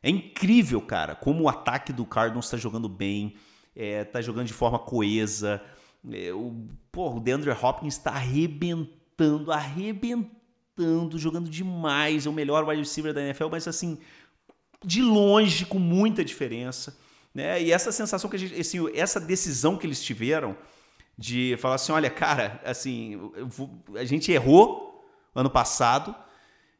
É 0.00 0.08
incrível, 0.08 0.80
cara, 0.80 1.16
como 1.16 1.42
o 1.42 1.48
ataque 1.48 1.92
do 1.92 2.06
Cardinals 2.06 2.44
está 2.44 2.56
jogando 2.56 2.88
bem, 2.88 3.34
está 3.74 4.20
é, 4.20 4.22
jogando 4.22 4.46
de 4.46 4.52
forma 4.52 4.78
coesa. 4.78 5.60
É, 6.08 6.32
o, 6.32 6.68
porra, 6.92 7.16
o 7.16 7.20
DeAndre 7.20 7.50
Hopkins 7.50 7.96
está 7.96 8.12
arrebentando, 8.12 9.50
arrebentando, 9.50 11.18
jogando 11.18 11.50
demais. 11.50 12.26
É 12.26 12.30
o 12.30 12.32
melhor 12.32 12.64
wide 12.68 12.82
receiver 12.82 13.12
da 13.12 13.22
NFL, 13.22 13.48
mas 13.50 13.66
assim 13.66 13.98
de 14.84 15.02
longe, 15.02 15.64
com 15.64 15.78
muita 15.78 16.24
diferença. 16.24 16.96
Né? 17.34 17.62
E 17.62 17.72
essa 17.72 17.90
sensação 17.90 18.28
que 18.28 18.36
a 18.36 18.38
gente, 18.38 18.60
assim, 18.60 18.78
essa 18.94 19.18
decisão 19.18 19.76
que 19.76 19.86
eles 19.86 20.02
tiveram 20.02 20.56
de 21.16 21.56
falar 21.58 21.76
assim, 21.76 21.92
olha, 21.92 22.10
cara, 22.10 22.60
assim, 22.64 23.18
a 23.96 24.04
gente 24.04 24.32
errou 24.32 25.04
ano 25.34 25.50
passado, 25.50 26.14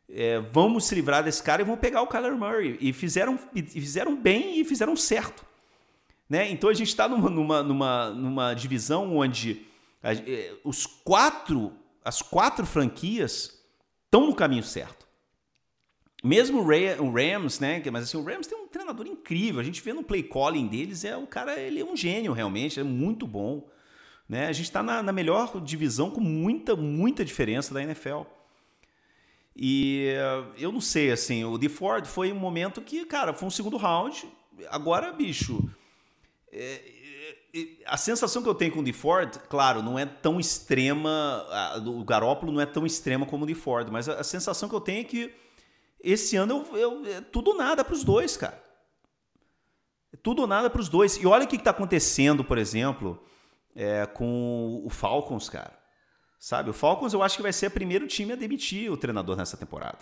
é, 0.09 0.41
vamos 0.53 0.85
se 0.85 0.95
livrar 0.95 1.23
desse 1.23 1.43
cara 1.43 1.63
e 1.63 1.65
vamos 1.65 1.81
pegar 1.81 2.03
o 2.03 2.07
Kyler 2.07 2.37
Murray. 2.37 2.77
E 2.81 2.93
fizeram, 2.93 3.39
e 3.55 3.63
fizeram 3.63 4.15
bem 4.15 4.61
e 4.61 4.65
fizeram 4.65 4.95
certo. 4.97 5.45
Né? 6.29 6.51
Então 6.51 6.71
a 6.71 6.75
gente 6.75 6.89
está 6.89 7.09
numa, 7.09 7.31
numa, 7.31 7.63
numa, 7.63 8.11
numa, 8.11 8.55
divisão 8.55 9.17
onde 9.17 9.67
a, 10.03 10.15
é, 10.15 10.55
os 10.65 10.87
quatro, 10.87 11.73
as 12.05 12.23
quatro 12.23 12.65
franquias 12.67 13.61
estão 14.05 14.27
no 14.27 14.35
caminho 14.35 14.63
certo. 14.63 15.07
Mesmo 16.23 16.61
o 16.61 17.11
Rams, 17.11 17.59
né? 17.59 17.83
Mas 17.91 18.05
assim, 18.05 18.17
o 18.17 18.23
Rams 18.23 18.47
tem 18.47 18.57
um 18.57 18.69
treinador 18.69 19.07
incrível. 19.07 19.61
A 19.61 19.65
gente 19.65 19.83
vê 19.83 19.93
no 19.93 20.05
play 20.05 20.23
calling 20.23 20.69
deles, 20.69 21.05
é 21.05 21.17
o 21.17 21.27
cara, 21.27 21.59
ele 21.59 21.81
é 21.81 21.85
um 21.85 21.97
gênio 21.97 22.33
realmente, 22.33 22.79
é 22.79 22.85
muito 22.85 23.27
bom. 23.27 23.69
Né? 24.29 24.47
A 24.47 24.53
gente 24.53 24.67
está 24.67 24.83
na, 24.83 25.03
na, 25.03 25.13
melhor 25.13 25.61
divisão 25.61 26.11
com 26.11 26.21
muita, 26.21 26.77
muita 26.77 27.25
diferença 27.25 27.75
da 27.75 27.83
NFL. 27.83 28.23
E 29.55 30.15
eu 30.57 30.71
não 30.71 30.81
sei, 30.81 31.11
assim, 31.11 31.45
o 31.45 31.59
DeFord 31.59 32.09
foi 32.09 32.33
um 32.33 32.39
momento 32.39 32.81
que, 32.81 33.05
cara, 33.05 33.35
foi 33.35 33.49
um 33.49 33.51
segundo 33.51 33.77
round. 33.77 34.27
Agora, 34.71 35.13
bicho, 35.13 35.69
é, 36.53 36.81
é, 37.53 37.67
a 37.85 37.97
sensação 37.97 38.43
que 38.43 38.49
eu 38.49 38.55
tenho 38.55 38.73
com 38.73 38.81
o 38.81 38.85
DeFord, 38.85 39.41
claro, 39.51 39.83
não 39.83 39.99
é 39.99 40.07
tão 40.07 40.39
extrema, 40.39 41.45
a, 41.51 41.79
o 41.79 42.05
Garópolo 42.05 42.53
não 42.53 42.61
é 42.61 42.67
tão 42.67 42.87
extrema 42.87 43.27
como 43.27 43.43
o 43.45 43.47
DeFord, 43.47 43.91
mas 43.91 44.09
a, 44.09 44.21
a 44.21 44.25
sensação 44.25 44.69
que 44.69 44.75
eu 44.75 44.81
tenho 44.81 45.01
é 45.01 45.05
que 45.05 45.35
esse 46.03 46.37
ano 46.37 46.67
eu, 46.73 46.77
eu 46.77 47.07
é 47.07 47.21
tudo 47.21 47.55
nada 47.55 47.85
para 47.85 47.95
os 47.95 48.05
dois, 48.05 48.37
cara. 48.37 48.63
É 50.13 50.17
tudo 50.17 50.47
nada 50.47 50.69
para 50.69 50.81
os 50.81 50.89
dois. 50.89 51.17
E 51.17 51.27
olha 51.27 51.45
o 51.45 51.49
que 51.49 51.57
está 51.57 51.71
acontecendo, 51.71 52.45
por 52.45 52.59
exemplo, 52.59 53.23
é, 53.75 54.05
com 54.07 54.83
o 54.85 54.91
Falcons, 54.91 55.49
cara. 55.49 55.79
Sabe, 56.39 56.71
o 56.71 56.73
Falcons 56.73 57.13
eu 57.13 57.23
acho 57.23 57.37
que 57.37 57.43
vai 57.43 57.53
ser 57.53 57.69
o 57.69 57.71
primeiro 57.71 58.07
time 58.07 58.33
a 58.33 58.37
demitir 58.37 58.91
o 58.91 58.97
treinador 58.97 59.37
nessa 59.37 59.57
temporada. 59.57 60.01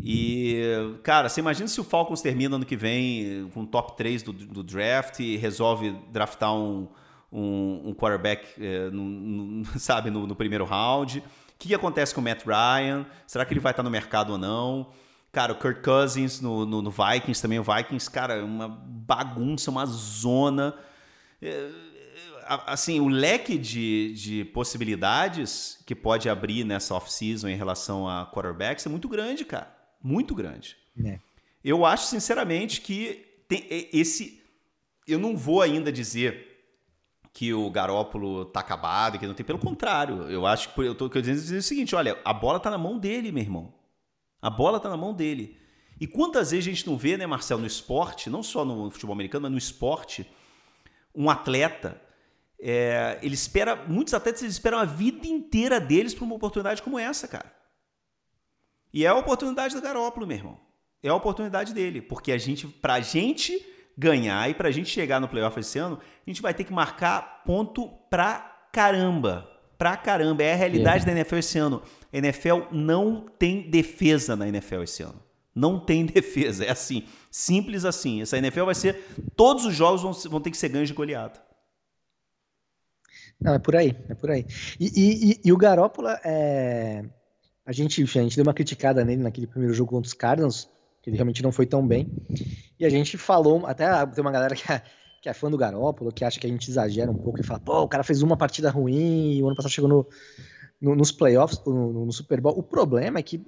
E, 0.00 0.58
cara, 1.02 1.28
você 1.28 1.40
imagina 1.40 1.68
se 1.68 1.80
o 1.80 1.84
Falcons 1.84 2.22
termina 2.22 2.56
ano 2.56 2.64
que 2.64 2.76
vem 2.76 3.48
com 3.52 3.66
top 3.66 3.96
3 3.96 4.22
do, 4.22 4.32
do 4.32 4.62
draft 4.62 5.20
e 5.20 5.36
resolve 5.36 5.92
draftar 6.10 6.54
um, 6.54 6.88
um, 7.30 7.88
um 7.88 7.94
quarterback, 7.94 8.46
é, 8.58 8.90
no, 8.90 9.04
no, 9.04 9.64
sabe, 9.78 10.10
no, 10.10 10.26
no 10.26 10.34
primeiro 10.34 10.64
round 10.64 11.22
que, 11.64 11.68
que 11.68 11.74
acontece 11.74 12.14
com 12.14 12.20
o 12.20 12.24
Matt 12.24 12.44
Ryan? 12.44 13.06
Será 13.26 13.44
que 13.44 13.54
ele 13.54 13.60
vai 13.60 13.72
estar 13.72 13.82
no 13.82 13.90
mercado 13.90 14.32
ou 14.32 14.38
não? 14.38 14.92
Cara, 15.32 15.52
o 15.52 15.58
Kirk 15.58 15.82
Cousins 15.82 16.40
no, 16.40 16.66
no, 16.66 16.82
no 16.82 16.90
Vikings 16.90 17.40
também. 17.40 17.58
O 17.58 17.64
Vikings, 17.64 18.10
cara, 18.10 18.34
é 18.34 18.42
uma 18.42 18.68
bagunça, 18.68 19.70
uma 19.70 19.86
zona. 19.86 20.76
É, 21.40 21.70
assim, 22.66 23.00
o 23.00 23.08
leque 23.08 23.56
de, 23.56 24.12
de 24.12 24.44
possibilidades 24.44 25.82
que 25.86 25.94
pode 25.94 26.28
abrir 26.28 26.64
nessa 26.64 26.94
off-season 26.94 27.48
em 27.48 27.56
relação 27.56 28.06
a 28.06 28.30
quarterbacks 28.30 28.86
é 28.86 28.90
muito 28.90 29.08
grande, 29.08 29.44
cara. 29.44 29.74
Muito 30.02 30.34
grande. 30.34 30.76
É. 31.02 31.18
Eu 31.64 31.86
acho, 31.86 32.06
sinceramente, 32.06 32.82
que 32.82 33.24
tem 33.48 33.66
esse. 33.92 34.42
Eu 35.08 35.18
não 35.18 35.34
vou 35.34 35.62
ainda 35.62 35.90
dizer 35.90 36.53
que 37.34 37.52
o 37.52 37.68
Garópolo 37.68 38.44
tá 38.44 38.60
acabado, 38.60 39.18
que 39.18 39.26
não 39.26 39.34
tem. 39.34 39.44
Pelo 39.44 39.58
contrário, 39.58 40.30
eu 40.30 40.46
acho 40.46 40.72
que 40.72 40.80
eu 40.80 40.94
tô 40.94 41.08
dizer 41.08 41.58
o 41.58 41.62
seguinte: 41.62 41.94
olha, 41.94 42.16
a 42.24 42.32
bola 42.32 42.60
tá 42.60 42.70
na 42.70 42.78
mão 42.78 42.96
dele, 42.96 43.32
meu 43.32 43.42
irmão. 43.42 43.74
A 44.40 44.48
bola 44.48 44.78
tá 44.78 44.88
na 44.88 44.96
mão 44.96 45.12
dele. 45.12 45.58
E 46.00 46.06
quantas 46.06 46.52
vezes 46.52 46.66
a 46.66 46.70
gente 46.70 46.86
não 46.86 46.96
vê, 46.96 47.16
né, 47.16 47.26
Marcel, 47.26 47.58
no 47.58 47.66
esporte, 47.66 48.30
não 48.30 48.42
só 48.42 48.64
no 48.64 48.88
futebol 48.88 49.14
americano, 49.14 49.42
mas 49.42 49.52
no 49.52 49.58
esporte, 49.58 50.30
um 51.14 51.28
atleta. 51.28 52.00
É, 52.66 53.18
ele 53.20 53.34
espera, 53.34 53.76
muitos 53.76 54.14
atletas 54.14 54.42
eles 54.42 54.54
esperam 54.54 54.78
a 54.78 54.84
vida 54.84 55.26
inteira 55.26 55.80
deles 55.80 56.14
para 56.14 56.24
uma 56.24 56.36
oportunidade 56.36 56.82
como 56.82 56.98
essa, 56.98 57.26
cara. 57.26 57.52
E 58.92 59.04
é 59.04 59.08
a 59.08 59.14
oportunidade 59.14 59.74
do 59.74 59.82
Garópolo, 59.82 60.26
meu 60.26 60.36
irmão. 60.36 60.60
É 61.02 61.08
a 61.08 61.14
oportunidade 61.14 61.74
dele, 61.74 62.00
porque 62.00 62.30
a 62.30 62.38
gente, 62.38 62.66
pra 62.66 63.00
gente 63.00 63.60
ganhar. 63.96 64.48
E 64.50 64.54
para 64.54 64.68
a 64.68 64.72
gente 64.72 64.88
chegar 64.88 65.20
no 65.20 65.28
playoff 65.28 65.58
esse 65.58 65.78
ano, 65.78 65.98
a 65.98 66.30
gente 66.30 66.42
vai 66.42 66.52
ter 66.52 66.64
que 66.64 66.72
marcar 66.72 67.42
ponto 67.44 67.88
pra 68.10 68.68
caramba. 68.72 69.48
Pra 69.78 69.96
caramba. 69.96 70.42
É 70.42 70.52
a 70.52 70.56
realidade 70.56 71.04
é. 71.04 71.06
da 71.06 71.12
NFL 71.12 71.36
esse 71.36 71.58
ano. 71.58 71.82
A 72.12 72.16
NFL 72.16 72.72
não 72.72 73.26
tem 73.38 73.70
defesa 73.70 74.36
na 74.36 74.48
NFL 74.48 74.82
esse 74.82 75.02
ano. 75.02 75.22
Não 75.54 75.78
tem 75.78 76.04
defesa. 76.06 76.64
É 76.64 76.70
assim. 76.70 77.04
Simples 77.30 77.84
assim. 77.84 78.22
Essa 78.22 78.38
NFL 78.38 78.64
vai 78.64 78.74
ser. 78.74 79.04
Todos 79.36 79.64
os 79.64 79.74
jogos 79.74 80.02
vão, 80.02 80.12
vão 80.30 80.40
ter 80.40 80.50
que 80.50 80.56
ser 80.56 80.68
ganhos 80.68 80.88
de 80.88 80.94
goleada. 80.94 81.42
Não, 83.40 83.54
é 83.54 83.58
por 83.58 83.76
aí, 83.76 83.96
é 84.08 84.14
por 84.14 84.30
aí. 84.30 84.46
E, 84.78 84.86
e, 84.86 85.40
e 85.44 85.52
o 85.52 85.56
Garópola, 85.56 86.18
é... 86.24 87.04
a, 87.66 87.72
gente, 87.72 88.02
a 88.02 88.22
gente 88.22 88.36
deu 88.36 88.44
uma 88.44 88.54
criticada 88.54 89.04
nele 89.04 89.22
naquele 89.22 89.46
primeiro 89.46 89.74
jogo 89.74 89.90
contra 89.90 90.06
os 90.06 90.14
Cardinals, 90.14 90.70
que 91.04 91.10
ele 91.10 91.18
realmente 91.18 91.42
não 91.42 91.52
foi 91.52 91.66
tão 91.66 91.86
bem. 91.86 92.10
E 92.80 92.86
a 92.86 92.88
gente 92.88 93.18
falou, 93.18 93.66
até 93.66 94.06
tem 94.06 94.22
uma 94.22 94.32
galera 94.32 94.54
que 94.54 94.72
é, 94.72 94.82
que 95.20 95.28
é 95.28 95.34
fã 95.34 95.50
do 95.50 95.58
Garópolo, 95.58 96.10
que 96.10 96.24
acha 96.24 96.40
que 96.40 96.46
a 96.46 96.50
gente 96.50 96.70
exagera 96.70 97.10
um 97.10 97.18
pouco 97.18 97.38
e 97.38 97.44
fala, 97.44 97.60
pô, 97.60 97.82
o 97.82 97.88
cara 97.88 98.02
fez 98.02 98.22
uma 98.22 98.38
partida 98.38 98.70
ruim, 98.70 99.42
o 99.42 99.46
ano 99.46 99.54
passado 99.54 99.70
chegou 99.70 99.88
no, 99.88 100.06
no, 100.80 100.96
nos 100.96 101.12
playoffs, 101.12 101.60
no, 101.66 102.06
no, 102.06 102.10
Super 102.12 102.40
Bowl. 102.40 102.58
O 102.58 102.62
problema 102.62 103.18
é 103.18 103.22
que 103.22 103.44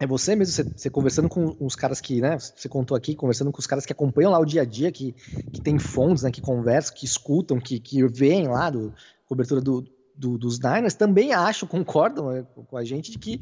é 0.00 0.06
você 0.06 0.34
mesmo, 0.34 0.54
você, 0.54 0.62
você, 0.62 0.88
conversando 0.88 1.28
com 1.28 1.54
os 1.60 1.76
caras 1.76 2.00
que, 2.00 2.18
né, 2.22 2.38
você 2.38 2.66
contou 2.66 2.96
aqui, 2.96 3.14
conversando 3.14 3.52
com 3.52 3.60
os 3.60 3.66
caras 3.66 3.84
que 3.84 3.92
acompanham 3.92 4.32
lá 4.32 4.38
o 4.38 4.46
dia 4.46 4.62
a 4.62 4.64
dia, 4.64 4.90
que, 4.90 5.12
que 5.52 5.60
tem 5.60 5.78
fontes, 5.78 6.22
né, 6.22 6.30
que 6.30 6.40
conversam, 6.40 6.94
que 6.94 7.04
escutam, 7.04 7.60
que, 7.60 7.78
que 7.78 8.06
veem 8.08 8.48
lá 8.48 8.70
do 8.70 8.90
cobertura 9.26 9.60
do, 9.60 9.84
do, 10.16 10.38
dos 10.38 10.58
Niners, 10.58 10.94
também 10.94 11.34
acham, 11.34 11.68
concordam 11.68 12.30
né, 12.32 12.46
com 12.54 12.76
a 12.76 12.84
gente, 12.84 13.10
de 13.10 13.18
que 13.18 13.38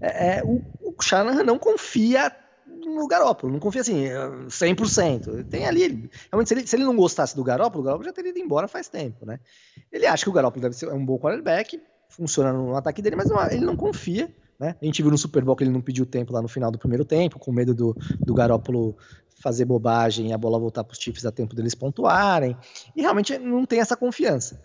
é, 0.00 0.38
é, 0.38 0.44
o, 0.44 0.62
o 0.80 1.02
Shanahan 1.02 1.42
não 1.42 1.58
confia 1.58 2.32
no 2.94 3.06
Garópolo, 3.06 3.52
não 3.52 3.60
confia 3.60 3.80
assim, 3.80 4.04
100%. 4.48 5.44
Tem 5.48 5.66
ali, 5.66 6.10
realmente, 6.30 6.48
se 6.48 6.54
ele, 6.54 6.66
se 6.66 6.76
ele 6.76 6.84
não 6.84 6.96
gostasse 6.96 7.34
do 7.34 7.44
Garópolo, 7.44 7.82
o 7.82 7.84
Garópolo 7.84 8.08
já 8.08 8.12
teria 8.12 8.30
ido 8.30 8.38
embora 8.38 8.68
faz 8.68 8.88
tempo, 8.88 9.24
né? 9.24 9.40
Ele 9.90 10.06
acha 10.06 10.24
que 10.24 10.30
o 10.30 10.32
Garópolo 10.32 10.62
deve 10.62 10.74
ser 10.74 10.88
um 10.92 11.04
bom 11.04 11.18
quarterback, 11.18 11.80
funciona 12.08 12.52
no 12.52 12.76
ataque 12.76 13.00
dele, 13.00 13.16
mas 13.16 13.28
não, 13.28 13.50
ele 13.50 13.64
não 13.64 13.76
confia, 13.76 14.32
né? 14.58 14.76
A 14.80 14.84
gente 14.84 15.02
viu 15.02 15.10
no 15.10 15.18
Super 15.18 15.44
Bowl 15.44 15.56
que 15.56 15.64
ele 15.64 15.70
não 15.70 15.80
pediu 15.80 16.04
tempo 16.04 16.32
lá 16.32 16.42
no 16.42 16.48
final 16.48 16.70
do 16.70 16.78
primeiro 16.78 17.04
tempo, 17.04 17.38
com 17.38 17.52
medo 17.52 17.74
do, 17.74 17.96
do 18.24 18.34
Garópolo 18.34 18.96
fazer 19.40 19.64
bobagem 19.64 20.28
e 20.28 20.32
a 20.32 20.38
bola 20.38 20.58
voltar 20.58 20.84
para 20.84 20.92
os 20.92 20.98
Chiefs 20.98 21.24
a 21.24 21.32
tempo 21.32 21.54
deles 21.56 21.74
pontuarem, 21.74 22.56
e 22.94 23.00
realmente 23.00 23.38
não 23.38 23.64
tem 23.64 23.80
essa 23.80 23.96
confiança. 23.96 24.60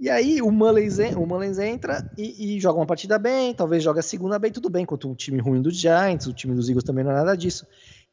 E 0.00 0.08
aí 0.08 0.40
o 0.40 0.50
Mullins, 0.50 0.98
o 1.14 1.26
Mullins 1.26 1.58
entra 1.58 2.10
e, 2.16 2.56
e, 2.56 2.60
joga 2.60 2.80
uma 2.80 2.86
partida 2.86 3.18
bem, 3.18 3.52
talvez 3.52 3.84
joga 3.84 4.00
a 4.00 4.02
segunda 4.02 4.38
bem, 4.38 4.50
tudo 4.50 4.70
bem, 4.70 4.86
contra 4.86 5.06
um 5.06 5.14
time 5.14 5.38
ruim 5.38 5.60
dos 5.60 5.76
Giants, 5.76 6.26
o 6.26 6.32
time 6.32 6.54
dos 6.54 6.70
Eagles 6.70 6.84
também 6.84 7.04
não 7.04 7.10
é 7.10 7.16
nada 7.16 7.36
disso. 7.36 7.66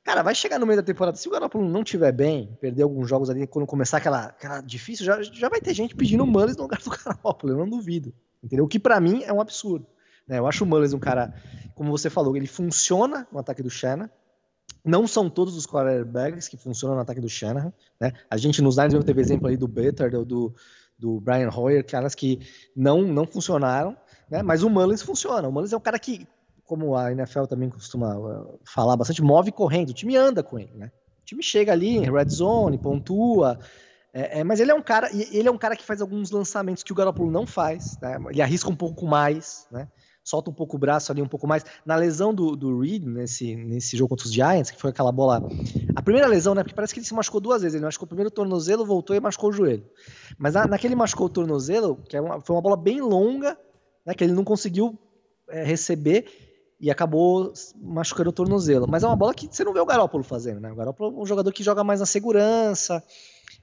Cara, 0.03 0.21
vai 0.21 0.35
chegar 0.35 0.59
no 0.59 0.65
meio 0.65 0.77
da 0.77 0.83
temporada, 0.83 1.15
se 1.15 1.25
o 1.29 1.31
Garoppolo 1.31 1.65
não 1.65 1.85
tiver 1.85 2.11
bem, 2.11 2.57
perder 2.59 2.83
alguns 2.83 3.07
jogos 3.07 3.29
ali, 3.29 3.47
quando 3.47 3.65
começar 3.65 3.97
aquela, 3.97 4.25
aquela 4.25 4.59
difícil, 4.59 5.05
já, 5.05 5.23
já 5.23 5.47
vai 5.47 5.61
ter 5.61 5.73
gente 5.73 5.95
pedindo 5.95 6.25
o 6.25 6.27
Mullins 6.27 6.57
no 6.57 6.63
lugar 6.63 6.81
do 6.81 6.89
Garoppolo, 6.91 7.53
eu 7.53 7.57
não 7.57 7.69
duvido. 7.69 8.13
Entendeu? 8.43 8.65
O 8.65 8.67
que 8.67 8.79
para 8.79 8.99
mim 8.99 9.23
é 9.23 9.31
um 9.31 9.39
absurdo. 9.39 9.87
Né? 10.27 10.39
Eu 10.39 10.45
acho 10.45 10.65
o 10.65 10.67
Mullins 10.67 10.91
um 10.93 10.99
cara, 10.99 11.33
como 11.73 11.89
você 11.89 12.09
falou, 12.09 12.35
ele 12.35 12.47
funciona 12.47 13.25
no 13.31 13.39
ataque 13.39 13.63
do 13.63 13.69
Shannon, 13.69 14.09
não 14.83 15.07
são 15.07 15.29
todos 15.29 15.55
os 15.55 15.65
quarterbacks 15.65 16.47
que 16.47 16.57
funcionam 16.57 16.95
no 16.95 17.01
ataque 17.01 17.19
do 17.19 17.29
Shanahan, 17.29 17.73
né? 17.99 18.13
A 18.29 18.37
gente 18.37 18.61
nos 18.61 18.77
Niners 18.77 19.03
teve 19.03 19.19
exemplo 19.19 19.47
aí 19.47 19.57
do 19.57 19.67
Better, 19.67 20.09
do, 20.09 20.23
do 20.23 20.55
do 20.97 21.19
Brian 21.19 21.49
Hoyer, 21.49 21.85
caras 21.85 22.15
que 22.15 22.39
não, 22.75 23.01
não 23.01 23.25
funcionaram, 23.25 23.95
né? 24.29 24.41
Mas 24.41 24.63
o 24.63 24.69
Mullins 24.69 25.01
funciona. 25.01 25.47
O 25.47 25.51
Mullins 25.51 25.73
é 25.73 25.77
um 25.77 25.81
cara 25.81 25.99
que, 25.99 26.27
como 26.65 26.95
a 26.95 27.11
NFL 27.11 27.45
também 27.45 27.69
costuma 27.69 28.17
uh, 28.17 28.59
falar 28.65 28.95
bastante, 28.95 29.21
move 29.21 29.51
correndo. 29.51 29.89
O 29.89 29.93
time 29.93 30.15
anda 30.15 30.41
com 30.41 30.57
ele, 30.57 30.73
né? 30.75 30.91
O 31.21 31.25
time 31.25 31.43
chega 31.43 31.71
ali 31.71 31.97
em 31.97 32.11
red 32.11 32.29
zone, 32.29 32.77
pontua. 32.77 33.59
É, 34.13 34.39
é, 34.39 34.43
mas 34.43 34.59
ele 34.59 34.71
é 34.71 34.75
um 34.75 34.81
cara, 34.81 35.09
ele 35.13 35.47
é 35.47 35.51
um 35.51 35.57
cara 35.57 35.75
que 35.75 35.83
faz 35.83 36.01
alguns 36.01 36.31
lançamentos 36.31 36.83
que 36.83 36.91
o 36.91 36.95
Garoppolo 36.95 37.29
não 37.29 37.45
faz. 37.45 37.97
Né? 38.01 38.17
Ele 38.29 38.41
arrisca 38.41 38.69
um 38.69 38.75
pouco 38.75 39.05
mais, 39.05 39.67
né? 39.71 39.87
Solta 40.27 40.49
um 40.49 40.53
pouco 40.53 40.75
o 40.75 40.79
braço 40.79 41.09
ali 41.09 41.21
um 41.21 41.27
pouco 41.27 41.47
mais. 41.47 41.63
Na 41.85 41.95
lesão 41.95 42.33
do, 42.33 42.53
do 42.53 42.81
Reed, 42.81 43.05
nesse, 43.05 43.55
nesse 43.55 43.95
jogo 43.95 44.09
contra 44.09 44.25
os 44.25 44.33
Giants, 44.33 44.69
que 44.69 44.79
foi 44.79 44.89
aquela 44.89 45.09
bola. 45.09 45.41
A 45.95 46.01
primeira 46.01 46.27
lesão, 46.27 46.53
né? 46.53 46.63
Porque 46.63 46.75
parece 46.75 46.93
que 46.93 46.99
ele 46.99 47.07
se 47.07 47.13
machucou 47.13 47.39
duas 47.39 47.61
vezes. 47.61 47.75
Ele 47.75 47.85
machucou 47.85 48.05
o 48.05 48.09
primeiro 48.09 48.29
tornozelo, 48.29 48.85
voltou 48.85 49.15
e 49.15 49.21
machucou 49.21 49.51
o 49.51 49.53
joelho. 49.53 49.85
Mas 50.37 50.53
na, 50.53 50.67
naquele 50.67 50.95
machucou 50.95 51.27
o 51.27 51.29
tornozelo, 51.29 51.95
que 52.09 52.17
é 52.17 52.19
uma, 52.19 52.41
foi 52.41 52.57
uma 52.57 52.61
bola 52.61 52.75
bem 52.75 52.99
longa, 52.99 53.57
né? 54.05 54.13
Que 54.13 54.25
ele 54.25 54.33
não 54.33 54.43
conseguiu 54.43 54.99
é, 55.49 55.63
receber 55.63 56.25
e 56.77 56.91
acabou 56.91 57.53
machucando 57.81 58.29
o 58.29 58.33
tornozelo. 58.33 58.85
Mas 58.85 59.03
é 59.03 59.07
uma 59.07 59.15
bola 59.15 59.33
que 59.33 59.47
você 59.49 59.63
não 59.63 59.71
vê 59.71 59.79
o 59.79 59.85
Garópolo 59.85 60.25
fazendo, 60.25 60.59
né? 60.59 60.69
O 60.73 60.75
Garópolo 60.75 61.17
é 61.17 61.21
um 61.21 61.25
jogador 61.25 61.53
que 61.53 61.63
joga 61.63 61.85
mais 61.85 62.01
na 62.01 62.05
segurança, 62.05 63.01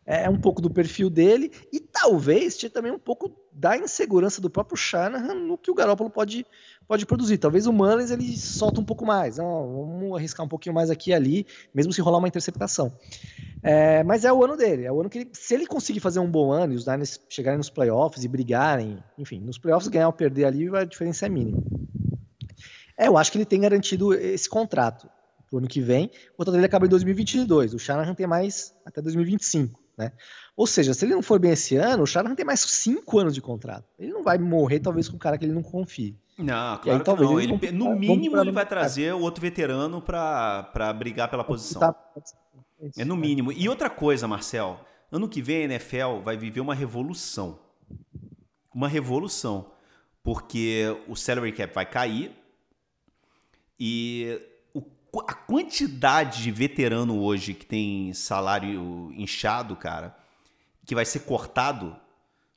é, 0.07 0.25
é 0.25 0.31
um 0.31 0.39
pouco 0.39 0.61
do 0.61 0.71
perfil 0.71 1.09
dele 1.09 1.51
e 1.73 1.81
talvez 1.81 2.57
tinha 2.57 2.71
também 2.71 2.93
um 2.93 2.99
pouco 2.99 3.35
da 3.53 3.77
insegurança 3.77 4.41
do 4.41 4.51
próprio 4.51 4.77
Shanahan 4.77 5.35
no 5.35 5.57
que 5.57 5.71
o 5.71 5.75
Garoppolo 5.75 6.11
pode, 6.11 6.45
pode 6.87 7.07
produzir. 7.07 7.39
Talvez 7.39 7.67
o 7.67 7.73
Mullins 7.73 8.11
ele 8.11 8.37
solta 8.37 8.81
um 8.81 8.85
pouco 8.85 9.07
mais, 9.07 9.37
vamos 9.37 10.17
arriscar 10.17 10.45
um 10.45 10.49
pouquinho 10.49 10.75
mais 10.75 10.91
aqui 10.91 11.11
e 11.11 11.15
ali, 11.15 11.47
mesmo 11.73 11.93
se 11.93 12.01
rolar 12.01 12.19
uma 12.19 12.29
interceptação. 12.29 12.93
É, 13.63 14.03
mas 14.03 14.25
é 14.25 14.33
o 14.33 14.45
ano 14.45 14.57
dele, 14.57 14.85
é 14.85 14.93
o 14.93 15.01
ano 15.01 15.09
que 15.09 15.19
ele, 15.19 15.31
se 15.33 15.55
ele 15.55 15.67
conseguir 15.67 16.01
fazer 16.01 16.19
um 16.19 16.31
bom 16.31 16.53
ano 16.53 16.75
e 16.75 16.77
os 16.77 16.87
Niners 16.87 17.21
chegarem 17.29 17.57
nos 17.57 17.71
playoffs 17.71 18.25
e 18.25 18.29
brigarem, 18.29 19.03
enfim, 19.17 19.41
nos 19.41 19.59
playoffs 19.59 19.89
ganhar 19.89 20.09
ou 20.09 20.13
perder 20.13 20.45
ali, 20.45 20.69
a 20.77 20.85
diferença 20.85 21.27
é 21.27 21.29
mínima. 21.29 21.63
É, 22.97 23.09
eu 23.09 23.17
acho 23.17 23.33
que 23.33 23.39
ele 23.39 23.45
tem 23.45 23.61
garantido 23.61 24.15
esse 24.15 24.49
contrato 24.49 25.09
pro 25.49 25.59
ano 25.59 25.69
que 25.69 25.81
vem. 25.81 26.11
O 26.35 26.37
contrato 26.39 26.55
dele 26.55 26.67
acaba 26.67 26.87
em 26.87 26.89
2022. 26.89 27.75
O 27.75 27.79
Shanahan 27.79 28.15
tem 28.15 28.27
mais 28.27 28.75
até 28.85 29.01
2025. 29.01 29.84
Né? 29.97 30.13
Ou 30.57 30.67
seja, 30.67 30.93
se 30.93 31.05
ele 31.05 31.15
não 31.15 31.23
for 31.23 31.39
bem 31.39 31.53
esse 31.53 31.77
ano, 31.77 32.03
o 32.03 32.07
Shanahan 32.07 32.35
tem 32.35 32.45
mais 32.45 32.61
cinco 32.61 33.19
anos 33.19 33.35
de 33.35 33.41
contrato. 33.41 33.85
Ele 33.99 34.13
não 34.13 34.23
vai 34.23 34.39
morrer, 34.39 34.81
talvez, 34.81 35.09
com 35.09 35.17
um 35.17 35.19
cara 35.19 35.39
que 35.39 35.45
ele 35.45 35.53
não 35.53 35.63
confie. 35.63 36.17
Não, 36.37 36.79
claro 36.79 36.99
aí, 36.99 37.05
talvez 37.05 37.31
não. 37.31 37.41
Ele, 37.41 37.59
ele, 37.63 37.73
no 37.73 37.97
mínimo, 37.97 38.37
ele 38.39 38.51
vai 38.51 38.67
trazer 38.67 39.15
o 39.15 39.21
outro 39.21 39.41
veterano 39.41 40.03
para 40.03 40.93
brigar 40.93 41.31
pela 41.31 41.45
posição. 41.45 41.95
É 42.97 43.05
no 43.05 43.17
mínimo. 43.17 43.53
E 43.53 43.69
outra 43.69 43.89
coisa, 43.89 44.27
Marcel, 44.27 44.81
ano 45.11 45.29
que 45.29 45.41
vem 45.41 45.63
a 45.63 45.65
NFL 45.65 46.21
vai 46.23 46.37
viver 46.37 46.61
uma 46.61 46.75
revolução. 46.75 47.61
Uma 48.75 48.89
revolução. 48.89 49.71
Porque 50.23 50.85
o 51.07 51.15
salary 51.15 51.53
cap 51.53 51.73
vai 51.73 51.87
cair 51.87 52.33
e 53.79 54.41
a 55.21 55.35
quantidade 55.35 56.43
de 56.43 56.51
veterano 56.51 57.21
hoje 57.21 57.55
que 57.55 57.67
tem 57.67 58.13
salário 58.13 59.13
inchado, 59.13 59.77
cara, 59.77 60.17
que 60.85 60.95
vai 60.95 61.05
ser 61.05 61.21
cortado, 61.21 61.97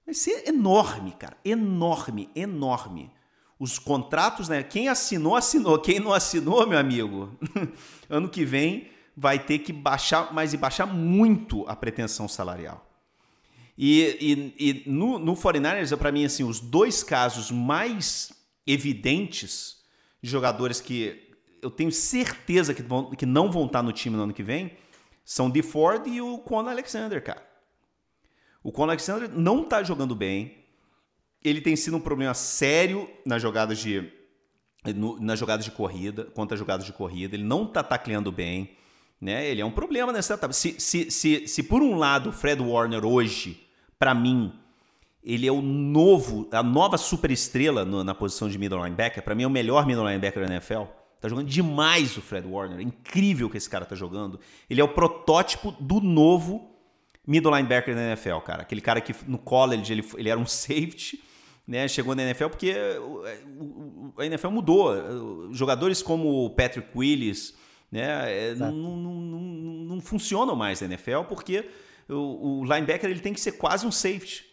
vai 0.05 0.13
ser 0.13 0.47
enorme, 0.47 1.11
cara. 1.11 1.37
Enorme, 1.43 2.29
enorme. 2.35 3.11
Os 3.59 3.79
contratos, 3.79 4.49
né? 4.49 4.63
Quem 4.63 4.87
assinou, 4.87 5.35
assinou. 5.35 5.79
Quem 5.79 5.99
não 5.99 6.13
assinou, 6.13 6.67
meu 6.67 6.77
amigo, 6.77 7.37
ano 8.09 8.29
que 8.29 8.45
vem 8.45 8.89
vai 9.15 9.39
ter 9.39 9.59
que 9.59 9.73
baixar, 9.73 10.31
mas 10.33 10.53
e 10.53 10.57
baixar 10.57 10.85
muito 10.85 11.67
a 11.67 11.75
pretensão 11.75 12.27
salarial. 12.27 12.87
E, 13.77 14.53
e, 14.59 14.85
e 14.85 14.89
no, 14.89 15.19
no 15.19 15.35
49ers, 15.35 15.95
para 15.97 16.11
mim, 16.11 16.25
assim, 16.25 16.43
os 16.43 16.59
dois 16.59 17.03
casos 17.03 17.51
mais 17.51 18.31
evidentes 18.65 19.77
de 20.21 20.29
jogadores 20.29 20.81
que 20.81 21.26
eu 21.61 21.69
tenho 21.69 21.91
certeza 21.91 22.73
que, 22.73 22.81
vão, 22.81 23.11
que 23.11 23.25
não 23.25 23.51
vão 23.51 23.65
estar 23.65 23.81
no 23.81 23.91
time 23.91 24.15
no 24.15 24.23
ano 24.23 24.33
que 24.33 24.43
vem 24.43 24.77
são 25.23 25.51
o 25.51 25.63
Ford 25.63 26.07
e 26.07 26.21
o 26.21 26.37
Conor 26.37 26.71
Alexander, 26.71 27.21
cara. 27.21 27.45
O 28.63 28.71
Conor 28.71 28.91
Alexander 28.91 29.29
não 29.29 29.63
está 29.63 29.83
jogando 29.83 30.15
bem. 30.15 30.63
Ele 31.43 31.59
tem 31.59 31.75
sido 31.75 31.97
um 31.97 31.99
problema 31.99 32.33
sério 32.33 33.09
nas 33.25 33.41
jogadas 33.41 33.77
de 33.77 34.11
no, 34.95 35.19
nas 35.19 35.37
jogadas 35.37 35.65
de 35.65 35.71
corrida, 35.71 36.25
contra 36.25 36.55
as 36.55 36.59
jogadas 36.59 36.85
de 36.85 36.93
corrida. 36.93 37.35
Ele 37.35 37.43
não 37.43 37.65
está 37.65 37.83
tacleando 37.83 38.31
bem. 38.31 38.77
Né? 39.19 39.47
Ele 39.47 39.61
é 39.61 39.65
um 39.65 39.71
problema 39.71 40.13
nessa 40.13 40.35
etapa. 40.35 40.53
Se, 40.53 40.79
se, 40.79 41.11
se, 41.11 41.47
se 41.47 41.63
por 41.63 41.81
um 41.81 41.95
lado 41.95 42.29
o 42.29 42.33
Fred 42.33 42.61
Warner 42.61 43.05
hoje, 43.05 43.67
para 43.99 44.13
mim, 44.13 44.53
ele 45.23 45.45
é 45.45 45.51
o 45.51 45.61
novo, 45.61 46.47
a 46.51 46.63
nova 46.63 46.97
superestrela 46.97 47.83
na 47.83 48.15
posição 48.15 48.47
de 48.47 48.57
middle 48.57 48.81
linebacker. 48.83 49.23
Para 49.23 49.35
mim 49.35 49.43
é 49.43 49.47
o 49.47 49.49
melhor 49.49 49.85
middle 49.85 50.05
linebacker 50.05 50.45
da 50.45 50.53
NFL. 50.53 50.83
Tá 51.19 51.27
jogando 51.27 51.47
demais 51.47 52.15
o 52.15 52.21
Fred 52.21 52.47
Warner. 52.47 52.79
É 52.79 52.83
incrível 52.83 53.49
que 53.49 53.57
esse 53.57 53.69
cara 53.69 53.85
tá 53.85 53.95
jogando. 53.95 54.39
Ele 54.69 54.79
é 54.79 54.83
o 54.83 54.89
protótipo 54.89 55.71
do 55.79 55.99
novo 55.99 56.77
middle 57.27 57.53
linebacker 57.53 57.93
da 57.93 58.01
NFL, 58.01 58.37
cara. 58.39 58.61
Aquele 58.61 58.81
cara 58.81 59.01
que 59.01 59.13
no 59.27 59.37
college 59.37 59.91
ele, 59.91 60.05
ele 60.15 60.29
era 60.29 60.39
um 60.39 60.45
safety, 60.45 61.21
né? 61.67 61.87
Chegou 61.87 62.15
na 62.15 62.23
NFL 62.23 62.47
porque 62.47 62.73
a 64.17 64.25
NFL 64.25 64.49
mudou. 64.49 65.53
Jogadores 65.53 66.01
como 66.01 66.45
o 66.45 66.49
Patrick 66.51 66.87
Willis, 66.95 67.53
né? 67.91 68.51
É. 68.51 68.55
Não, 68.55 68.71
não, 68.71 68.95
não, 68.95 69.41
não, 69.41 70.01
funcionam 70.01 70.55
mais 70.55 70.79
na 70.81 70.87
NFL 70.87 71.23
porque 71.27 71.69
o, 72.07 72.59
o, 72.59 72.63
linebacker 72.63 73.09
ele 73.09 73.19
tem 73.19 73.33
que 73.33 73.41
ser 73.41 73.53
quase 73.53 73.85
um 73.85 73.91
safety. 73.91 74.45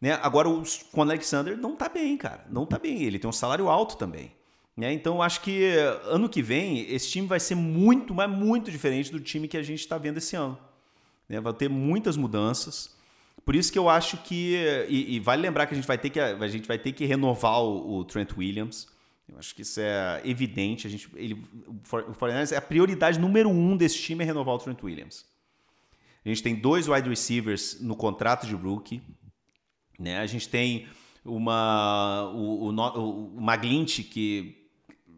Né? 0.00 0.12
Agora 0.22 0.48
o 0.48 0.62
Con 0.92 1.02
Alexander 1.02 1.56
não 1.56 1.74
tá 1.74 1.88
bem, 1.88 2.16
cara. 2.16 2.46
Não 2.50 2.64
tá 2.64 2.78
bem. 2.78 3.02
Ele 3.02 3.18
tem 3.18 3.28
um 3.28 3.32
salário 3.32 3.68
alto 3.68 3.96
também. 3.96 4.35
Né? 4.76 4.92
Então, 4.92 5.22
acho 5.22 5.40
que 5.40 5.74
ano 6.04 6.28
que 6.28 6.42
vem 6.42 6.80
esse 6.92 7.08
time 7.08 7.26
vai 7.26 7.40
ser 7.40 7.54
muito, 7.54 8.14
mas 8.14 8.30
muito 8.30 8.70
diferente 8.70 9.10
do 9.10 9.18
time 9.18 9.48
que 9.48 9.56
a 9.56 9.62
gente 9.62 9.80
está 9.80 9.96
vendo 9.96 10.18
esse 10.18 10.36
ano. 10.36 10.58
Né? 11.28 11.40
Vai 11.40 11.54
ter 11.54 11.70
muitas 11.70 12.16
mudanças. 12.16 12.94
Por 13.44 13.54
isso 13.54 13.72
que 13.72 13.78
eu 13.78 13.88
acho 13.88 14.18
que. 14.18 14.56
E, 14.88 15.16
e, 15.16 15.20
vale 15.20 15.40
lembrar 15.40 15.66
que 15.66 15.72
a 15.72 15.76
gente 15.76 15.86
vai 15.86 15.96
ter 15.96 16.10
que, 16.10 16.20
a 16.20 16.48
gente 16.48 16.68
vai 16.68 16.78
ter 16.78 16.92
que 16.92 17.06
renovar 17.06 17.62
o, 17.62 17.98
o 17.98 18.04
Trent 18.04 18.36
Williams. 18.36 18.88
Eu 19.28 19.38
acho 19.38 19.54
que 19.54 19.62
isso 19.62 19.80
é 19.80 20.20
evidente. 20.24 20.86
A 20.86 20.90
gente, 20.90 21.08
ele, 21.14 21.42
o 21.66 22.12
Fortnite 22.12 22.52
é 22.52 22.56
a 22.56 22.62
prioridade 22.62 23.18
número 23.18 23.48
um 23.48 23.76
desse 23.76 23.98
time 23.98 24.22
é 24.22 24.26
renovar 24.26 24.54
o 24.54 24.58
Trent 24.58 24.82
Williams. 24.82 25.24
A 26.24 26.28
gente 26.28 26.42
tem 26.42 26.54
dois 26.54 26.88
wide 26.88 27.08
receivers 27.08 27.80
no 27.80 27.96
contrato 27.96 28.46
de 28.46 28.54
rookie. 28.54 29.00
Né? 29.98 30.18
A 30.18 30.26
gente 30.26 30.48
tem 30.48 30.86
uma, 31.24 32.30
o, 32.34 32.68
o, 32.68 33.36
o 33.36 33.40
Maglint, 33.40 34.02
que 34.02 34.65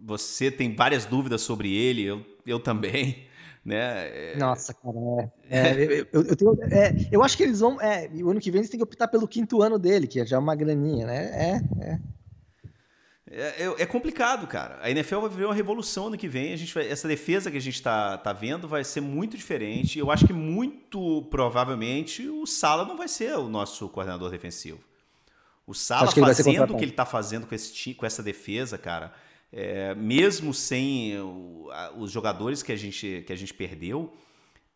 você 0.05 0.51
tem 0.51 0.75
várias 0.75 1.05
dúvidas 1.05 1.43
sobre 1.43 1.75
ele, 1.75 2.05
eu, 2.05 2.25
eu 2.47 2.61
também. 2.61 3.27
Né? 3.65 4.33
É... 4.33 4.37
Nossa, 4.39 4.73
cara, 4.73 5.31
é, 5.51 5.59
é, 6.01 6.01
eu, 6.11 6.23
eu, 6.23 6.37
tenho, 6.37 6.59
é, 6.73 7.09
eu 7.13 7.23
acho 7.23 7.37
que 7.37 7.43
eles 7.43 7.61
vão. 7.61 7.79
É, 7.79 8.09
o 8.15 8.31
ano 8.31 8.41
que 8.41 8.51
vem 8.51 8.61
eles 8.61 8.71
têm 8.71 8.79
que 8.79 8.85
optar 8.85 9.09
pelo 9.09 9.29
quinto 9.29 9.61
ano 9.61 9.79
dele, 9.79 10.07
que 10.07 10.21
é 10.21 10.25
já 10.25 10.39
uma 10.39 10.55
graninha, 10.55 11.07
né? 11.07 11.25
É, 11.35 11.85
é. 11.85 12.01
É, 13.31 13.65
é, 13.65 13.75
é, 13.83 13.87
complicado, 13.87 14.47
cara. 14.47 14.79
A 14.81 14.91
NFL 14.91 15.21
vai 15.21 15.29
viver 15.29 15.45
uma 15.45 15.55
revolução 15.55 16.07
ano 16.07 16.17
que 16.17 16.29
vem. 16.29 16.53
A 16.53 16.57
gente 16.57 16.73
vai, 16.73 16.89
essa 16.89 17.07
defesa 17.07 17.51
que 17.51 17.59
a 17.59 17.61
gente 17.61 17.75
está 17.75 18.17
tá 18.17 18.33
vendo 18.33 18.67
vai 18.67 18.83
ser 18.85 19.03
muito 19.03 19.37
diferente. 19.37 19.99
Eu 19.99 20.11
acho 20.11 20.27
que 20.27 20.33
muito 20.33 21.23
provavelmente 21.31 22.27
o 22.29 22.47
Sala 22.47 22.87
não 22.87 22.97
vai 22.97 23.09
ser 23.09 23.37
o 23.37 23.49
nosso 23.49 23.89
coordenador 23.91 24.31
defensivo. 24.31 24.81
O 25.67 25.75
Sala 25.75 26.11
fazendo 26.11 26.73
o 26.73 26.77
que 26.79 26.85
ele 26.85 26.93
está 26.93 27.05
fazendo 27.05 27.47
com, 27.47 27.55
esse, 27.55 27.93
com 27.95 28.07
essa 28.07 28.23
defesa, 28.23 28.79
cara, 28.79 29.13
é, 29.53 29.95
mesmo 29.95 30.53
sem 30.53 31.19
o, 31.19 31.69
a, 31.71 31.93
os 31.97 32.11
jogadores 32.11 32.63
que 32.63 32.73
a 32.73 32.77
gente, 32.77 33.25
que 33.27 33.33
a 33.33 33.37
gente 33.37 33.55
perdeu, 33.55 34.15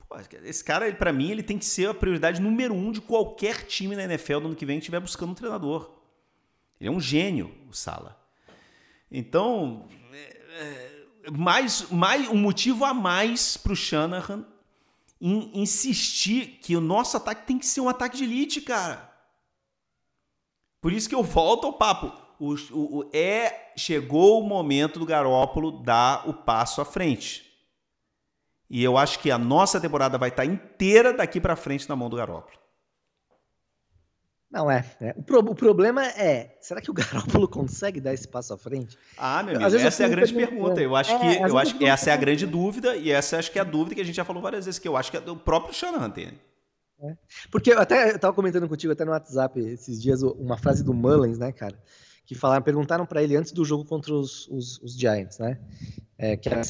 pô, 0.09 0.17
esse 0.45 0.65
cara, 0.65 0.93
para 0.95 1.13
mim, 1.13 1.31
ele 1.31 1.43
tem 1.43 1.59
que 1.59 1.65
ser 1.65 1.89
a 1.89 1.95
prioridade 1.95 2.41
número 2.41 2.75
um 2.75 2.91
de 2.91 3.01
qualquer 3.01 3.67
time 3.67 3.97
na 3.97 4.05
NFL 4.05 4.41
no 4.41 4.47
ano 4.47 4.57
que 4.57 4.67
vem 4.67 4.79
que 4.79 4.83
estiver 4.83 5.01
buscando 5.01 5.33
um 5.33 5.35
treinador. 5.35 5.91
Ele 6.81 6.89
é 6.89 6.93
um 6.93 7.01
gênio, 7.01 7.55
o 7.69 7.73
Sala. 7.73 8.21
Então, 9.11 9.89
é, 10.13 10.17
é, 11.25 11.31
mais, 11.31 11.89
mais 11.91 12.29
um 12.29 12.37
motivo 12.37 12.85
a 12.85 12.95
mais 12.95 13.57
para 13.57 13.73
o 13.73 13.77
Shanahan 13.77 14.47
em 15.21 15.61
insistir 15.61 16.59
que 16.61 16.75
o 16.75 16.81
nosso 16.81 17.17
ataque 17.17 17.47
tem 17.47 17.59
que 17.59 17.67
ser 17.67 17.81
um 17.81 17.89
ataque 17.89 18.17
de 18.17 18.25
elite, 18.25 18.61
cara. 18.61 19.13
Por 20.81 20.93
isso 20.93 21.09
que 21.09 21.15
eu 21.15 21.23
volto 21.23 21.67
ao 21.67 21.75
papo. 21.75 22.22
O, 22.45 22.57
o, 22.73 23.11
é 23.13 23.73
chegou 23.77 24.41
o 24.41 24.45
momento 24.45 24.99
do 24.99 25.07
Garópolo 25.07 25.83
dar 25.83 26.29
o 26.29 26.35
passo 26.35 26.81
à 26.81 26.85
frente. 26.85 27.53
E 28.69 28.83
eu 28.83 28.99
acho 28.99 29.21
que 29.21 29.31
a 29.31 29.39
nossa 29.39 29.81
temporada 29.81 30.19
vai 30.19 30.31
estar 30.31 30.45
inteira 30.45 31.13
daqui 31.13 31.41
para 31.41 31.55
frente 31.55 31.89
na 31.89 31.95
mão 31.95 32.11
do 32.11 32.17
Garópolo. 32.17 32.59
Não, 34.51 34.69
é. 34.69 34.85
é. 35.01 35.15
O, 35.17 35.23
pro, 35.23 35.39
o, 35.39 35.55
problema 35.55 36.05
é, 36.05 36.59
será 36.61 36.81
que 36.81 36.91
o 36.91 36.95
Garoppolo 36.95 37.47
consegue 37.47 38.01
dar 38.01 38.13
esse 38.13 38.27
passo 38.27 38.53
à 38.53 38.59
frente? 38.59 38.99
Ah, 39.17 39.43
meu 39.45 39.55
amigo, 39.55 39.77
essa 39.77 40.03
é 40.03 40.07
a 40.07 40.09
grande 40.09 40.35
pergunta. 40.35 40.81
Eu 40.81 40.97
acho 40.97 41.13
é, 41.13 41.19
que, 41.19 41.43
eu 41.49 41.57
acho 41.57 41.79
que 41.79 41.85
essa 41.85 42.11
é 42.11 42.13
a 42.13 42.17
grande 42.17 42.45
dúvida, 42.45 42.97
e 42.97 43.11
essa 43.13 43.39
acho 43.39 43.53
que 43.53 43.59
é 43.59 43.63
a 43.63 43.65
dúvida 43.65 43.95
que 43.95 44.01
a 44.01 44.05
gente 44.05 44.17
já 44.17 44.25
falou 44.25 44.43
várias 44.43 44.65
vezes, 44.65 44.81
que 44.81 44.89
eu 44.89 44.97
acho 44.97 45.13
que 45.13 45.17
é 45.17 45.21
do 45.21 45.37
próprio 45.37 45.73
Shanahan 45.73 46.11
tem. 46.11 46.41
É. 47.01 47.17
Porque 47.51 47.73
eu 47.73 47.79
até 47.79 48.11
eu 48.11 48.19
tava 48.19 48.35
comentando 48.35 48.69
contigo 48.69 48.93
até 48.93 49.05
no 49.05 49.13
WhatsApp 49.13 49.59
esses 49.61 50.03
dias 50.03 50.23
uma 50.23 50.59
frase 50.59 50.85
do 50.85 50.93
Mullins, 50.93 51.39
né, 51.39 51.53
cara? 51.53 51.79
Que 52.25 52.35
falaram, 52.35 52.63
perguntaram 52.63 53.05
para 53.05 53.23
ele 53.23 53.37
antes 53.37 53.53
do 53.53 53.65
jogo 53.65 53.85
contra 53.85 54.15
os, 54.15 54.49
os, 54.49 54.79
os 54.81 54.97
Giants, 54.97 55.39
né? 55.39 55.59
É, 56.17 56.37
que 56.37 56.49
era, 56.49 56.61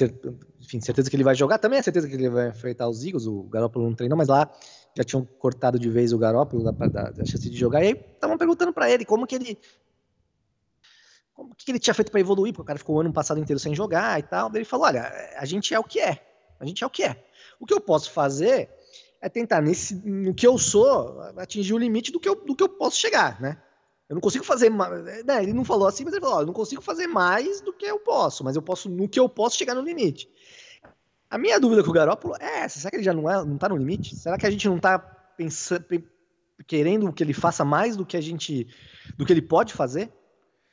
enfim, 0.61 0.81
certeza 0.81 1.11
que 1.11 1.17
ele 1.17 1.25
vai 1.25 1.35
jogar, 1.35 1.59
também 1.59 1.79
é 1.79 1.83
certeza 1.83 2.09
que 2.09 2.15
ele 2.15 2.31
vai 2.31 2.49
enfrentar 2.49 2.89
os 2.89 3.05
Eagles, 3.05 3.27
o 3.27 3.43
Garoppolo 3.45 3.87
não 3.87 3.95
treinou, 3.95 4.17
mas 4.17 4.29
lá 4.29 4.51
já 4.97 5.05
tinham 5.05 5.25
cortado 5.25 5.79
de 5.79 5.91
vez 5.91 6.13
o 6.13 6.19
Garoppolo 6.19 6.65
da, 6.65 6.71
da, 6.71 7.11
da 7.11 7.25
chance 7.25 7.51
de 7.51 7.57
jogar, 7.57 7.83
e 7.83 7.89
aí 7.89 7.93
estavam 7.93 8.39
perguntando 8.39 8.73
para 8.73 8.91
ele 8.91 9.05
como 9.05 9.27
que 9.27 9.35
ele 9.35 9.59
como 11.35 11.55
que 11.55 11.71
ele 11.71 11.79
tinha 11.79 11.95
feito 11.95 12.11
para 12.11 12.21
evoluir, 12.21 12.53
porque 12.53 12.63
o 12.63 12.67
cara 12.67 12.79
ficou 12.79 12.97
o 12.97 13.01
ano 13.01 13.13
passado 13.13 13.41
inteiro 13.41 13.59
sem 13.59 13.75
jogar 13.75 14.19
e 14.19 14.23
tal. 14.23 14.49
Daí 14.49 14.59
ele 14.59 14.65
falou: 14.65 14.87
olha, 14.87 15.11
a 15.37 15.45
gente 15.45 15.75
é 15.75 15.79
o 15.79 15.85
que 15.85 16.01
é, 16.01 16.25
a 16.61 16.65
gente 16.65 16.85
é 16.85 16.87
o 16.87 16.91
que 16.91 17.03
é. 17.03 17.25
O 17.59 17.67
que 17.67 17.75
eu 17.75 17.81
posso 17.81 18.11
fazer 18.11 18.71
é 19.21 19.29
tentar, 19.29 19.61
nesse, 19.61 19.95
no 19.95 20.35
que 20.35 20.47
eu 20.47 20.59
sou, 20.59 21.21
atingir 21.37 21.75
o 21.75 21.79
limite 21.79 22.11
do 22.11 22.19
que 22.19 22.29
eu, 22.29 22.35
do 22.35 22.57
que 22.57 22.63
eu 22.63 22.69
posso 22.69 22.97
chegar, 22.97 23.41
né? 23.41 23.61
Eu 24.09 24.15
não 24.15 24.21
consigo 24.21 24.45
fazer 24.45 24.71
mais. 24.71 25.25
Né, 25.25 25.43
ele 25.43 25.53
não 25.53 25.65
falou 25.65 25.87
assim, 25.87 26.05
mas 26.05 26.13
ele 26.13 26.23
falou: 26.23 26.41
eu 26.41 26.47
não 26.47 26.53
consigo 26.53 26.83
fazer 26.83 27.07
mais 27.07 27.61
do 27.61 27.73
que 27.73 27.87
eu 27.87 27.99
posso, 27.99 28.45
mas 28.45 28.57
eu 28.57 28.63
posso, 28.63 28.89
no 28.89 29.09
que 29.09 29.19
eu 29.19 29.29
posso, 29.29 29.57
chegar 29.57 29.75
no 29.75 29.83
limite. 29.83 30.29
A 31.31 31.39
minha 31.39 31.59
dúvida 31.59 31.83
com 31.83 31.91
o 31.91 31.95
Garópolo 31.95 32.35
é 32.39 32.61
essa: 32.61 32.79
será 32.79 32.91
que 32.91 32.97
ele 32.97 33.05
já 33.05 33.13
não, 33.13 33.31
é, 33.31 33.45
não 33.45 33.57
tá 33.57 33.69
no 33.69 33.77
limite? 33.77 34.15
Será 34.15 34.37
que 34.37 34.47
a 34.47 34.51
gente 34.51 34.69
não 34.69 34.79
tá 34.79 34.99
pensando, 34.99 35.87
querendo 36.67 37.13
que 37.13 37.23
ele 37.23 37.33
faça 37.33 37.65
mais 37.65 37.97
do 37.97 38.05
que 38.05 38.17
a 38.17 38.21
gente. 38.21 38.67
do 39.17 39.25
que 39.25 39.33
ele 39.33 39.43
pode 39.43 39.73
fazer? 39.73 40.13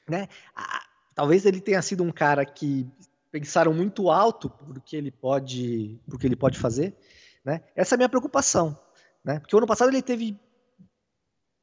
Né? 0.08 0.28
Ah, 0.56 0.84
talvez 1.16 1.46
ele 1.46 1.62
tenha 1.62 1.82
sido 1.82 2.04
um 2.04 2.12
cara 2.12 2.46
que 2.46 2.88
pensaram 3.32 3.74
muito 3.74 4.10
alto 4.10 4.50
porque 4.50 4.96
ele 4.96 5.12
pode, 5.12 6.00
porque 6.10 6.28
ele 6.28 6.36
pode 6.36 6.58
fazer. 6.58 6.96
Né? 7.44 7.62
Essa 7.76 7.94
é 7.94 7.96
a 7.96 7.98
minha 7.98 8.10
preocupação. 8.10 8.78
Né? 9.24 9.40
Porque 9.40 9.56
o 9.56 9.60
ano 9.60 9.68
passado 9.68 9.90
ele 9.90 10.02
teve 10.02 10.38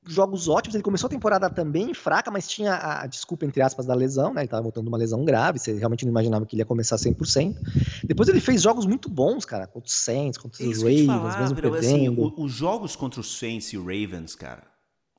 jogos 0.06 0.48
ótimos. 0.48 0.74
Ele 0.74 0.82
começou 0.82 1.08
a 1.08 1.10
temporada 1.10 1.50
também 1.50 1.92
fraca, 1.94 2.30
mas 2.30 2.48
tinha 2.48 2.74
a, 2.74 3.02
a 3.02 3.06
desculpa, 3.06 3.44
entre 3.44 3.62
aspas, 3.62 3.86
da 3.86 3.94
lesão, 3.94 4.32
né? 4.32 4.42
Ele 4.42 4.46
estava 4.46 4.62
voltando 4.62 4.88
uma 4.88 4.98
lesão 4.98 5.24
grave, 5.24 5.58
você 5.58 5.74
realmente 5.74 6.04
não 6.04 6.10
imaginava 6.10 6.46
que 6.46 6.54
ele 6.54 6.62
ia 6.62 6.66
começar 6.66 6.96
100%. 6.96 7.56
Depois 8.04 8.28
ele 8.28 8.40
fez 8.40 8.62
jogos 8.62 8.86
muito 8.86 9.08
bons, 9.08 9.44
cara, 9.44 9.66
contra 9.66 9.88
os 9.88 9.94
Saints, 9.94 10.38
contra 10.38 10.64
os 10.64 10.82
Ravens, 10.82 11.06
falar, 11.06 11.40
mesmo 11.40 11.56
Bruno, 11.56 11.76
assim, 11.76 12.08
os 12.36 12.52
jogos 12.52 12.96
contra 12.96 13.20
os 13.20 13.38
Saints 13.38 13.72
e 13.72 13.78
o 13.78 13.82
Ravens, 13.82 14.34
cara, 14.34 14.62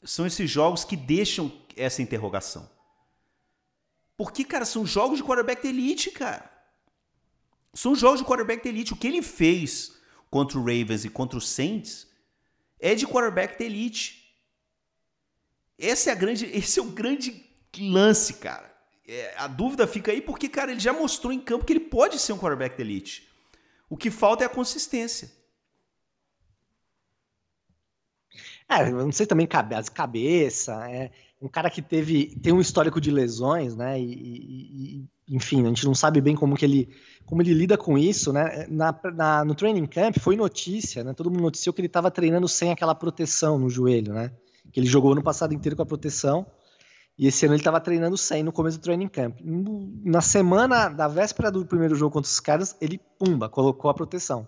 são 0.04 0.26
esses 0.26 0.50
jogos 0.50 0.84
que 0.84 0.96
deixam 0.96 1.52
essa 1.76 2.02
interrogação. 2.02 2.68
Porque, 4.16 4.44
cara, 4.44 4.66
são 4.66 4.86
jogos 4.86 5.18
de 5.18 5.24
quarterback 5.24 5.62
de 5.62 5.68
elite, 5.68 6.12
cara. 6.12 6.50
São 7.74 7.94
jogos 7.94 8.20
de 8.20 8.26
quarterback 8.26 8.64
de 8.64 8.70
elite. 8.70 8.94
O 8.94 8.96
que 8.96 9.08
ele 9.08 9.22
fez 9.22 9.94
contra 10.32 10.58
o 10.58 10.62
Ravens 10.62 11.06
e 11.06 11.10
contra 11.10 11.38
o 11.38 11.42
Saints 11.42 12.08
é 12.80 12.96
de 12.96 13.06
quarterback 13.06 13.58
de 13.58 13.66
elite. 13.66 14.27
Esse 15.78 16.10
é, 16.10 16.12
a 16.12 16.16
grande, 16.16 16.46
esse 16.54 16.80
é 16.80 16.82
o 16.82 16.92
grande 16.92 17.46
lance, 17.80 18.34
cara. 18.36 18.74
É, 19.08 19.36
a 19.38 19.48
dúvida 19.48 19.88
fica 19.88 20.12
aí 20.12 20.22
porque, 20.22 20.50
cara, 20.50 20.72
ele 20.72 20.80
já 20.80 20.92
mostrou 20.92 21.32
em 21.32 21.40
campo 21.40 21.66
que 21.66 21.74
ele 21.74 21.80
pode 21.80 22.20
ser 22.20 22.34
um 22.34 22.38
quarterback 22.38 22.76
de 22.76 22.82
elite. 22.82 23.28
O 23.90 23.96
que 23.96 24.12
falta 24.12 24.44
é 24.44 24.48
a 24.48 24.50
consistência. 24.50 25.32
É, 28.70 28.90
não 28.92 29.12
sei 29.14 29.26
também 29.26 29.48
as 29.76 29.88
cabeça, 29.88 30.74
é 30.92 31.10
um 31.42 31.48
cara 31.48 31.70
que 31.70 31.82
teve 31.82 32.36
tem 32.42 32.52
um 32.52 32.60
histórico 32.60 33.00
de 33.00 33.12
lesões, 33.12 33.76
né? 33.76 34.00
E, 34.00 34.04
e, 34.04 35.10
enfim, 35.30 35.64
a 35.64 35.68
gente 35.70 35.86
não 35.86 35.96
sabe 35.96 36.20
bem 36.20 36.36
como 36.36 36.56
que 36.56 36.66
ele 36.66 36.90
como 37.26 37.42
ele 37.42 37.54
lida 37.54 37.78
com 37.78 37.98
isso, 37.98 38.34
né? 38.34 38.66
Na, 38.70 39.00
na, 39.14 39.46
no 39.46 39.56
training 39.56 39.86
camp 39.86 40.18
foi 40.20 40.36
notícia, 40.36 41.04
né? 41.04 41.14
Todo 41.14 41.30
mundo 41.30 41.44
noticiou 41.44 41.74
que 41.74 41.80
ele 41.80 41.88
estava 41.88 42.12
treinando 42.12 42.48
sem 42.48 42.72
aquela 42.72 42.96
proteção 42.96 43.58
no 43.58 43.70
joelho, 43.70 44.14
né? 44.14 44.32
Que 44.72 44.80
ele 44.80 44.88
jogou 44.88 45.16
no 45.16 45.24
passado 45.24 45.54
inteiro 45.54 45.76
com 45.76 45.84
a 45.84 45.86
proteção. 45.86 46.46
E 47.18 47.26
esse 47.26 47.46
ano 47.46 47.56
ele 47.56 47.62
estava 47.62 47.82
treinando 47.82 48.16
sem 48.16 48.44
no 48.44 48.52
começo 48.52 48.78
do 48.78 48.84
training 48.84 49.08
camp. 49.08 49.40
Na 49.42 50.22
semana 50.22 50.88
da 50.88 51.08
véspera 51.08 51.52
do 51.52 51.66
primeiro 51.66 51.96
jogo 51.96 52.14
contra 52.14 52.30
os 52.30 52.40
caras, 52.40 52.76
ele, 52.80 53.00
pumba, 53.18 53.50
colocou 53.50 53.90
a 53.90 53.94
proteção. 53.94 54.48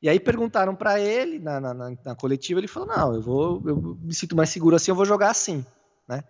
E 0.00 0.08
aí 0.08 0.20
perguntaram 0.20 0.76
para 0.76 1.00
ele, 1.00 1.40
na, 1.40 1.58
na, 1.58 1.74
na, 1.74 2.14
coletiva, 2.14 2.60
ele 2.60 2.68
falou, 2.68 2.88
não, 2.88 3.14
eu, 3.14 3.22
vou, 3.22 3.62
eu 3.66 3.98
me 4.00 4.14
sinto 4.14 4.36
mais 4.36 4.48
seguro 4.50 4.76
assim, 4.76 4.92
eu 4.92 4.94
vou 4.94 5.04
jogar 5.04 5.30
assim, 5.30 5.66
né? 6.06 6.22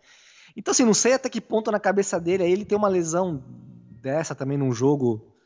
Então, 0.57 0.73
assim, 0.73 0.85
não 0.85 0.95
sei 0.95 1.13
até 1.13 1.29
que 1.29 1.41
ponto 1.41 1.71
na 1.71 1.79
cabeça 1.79 2.19
dele, 2.19 2.43
aí 2.43 2.51
ele 2.51 2.65
tem 2.65 2.79
uma 2.79 2.89
lesão 2.89 3.45
dessa 4.01 4.35
também 4.35 4.57
num 4.57 4.73
jogo 4.73 5.38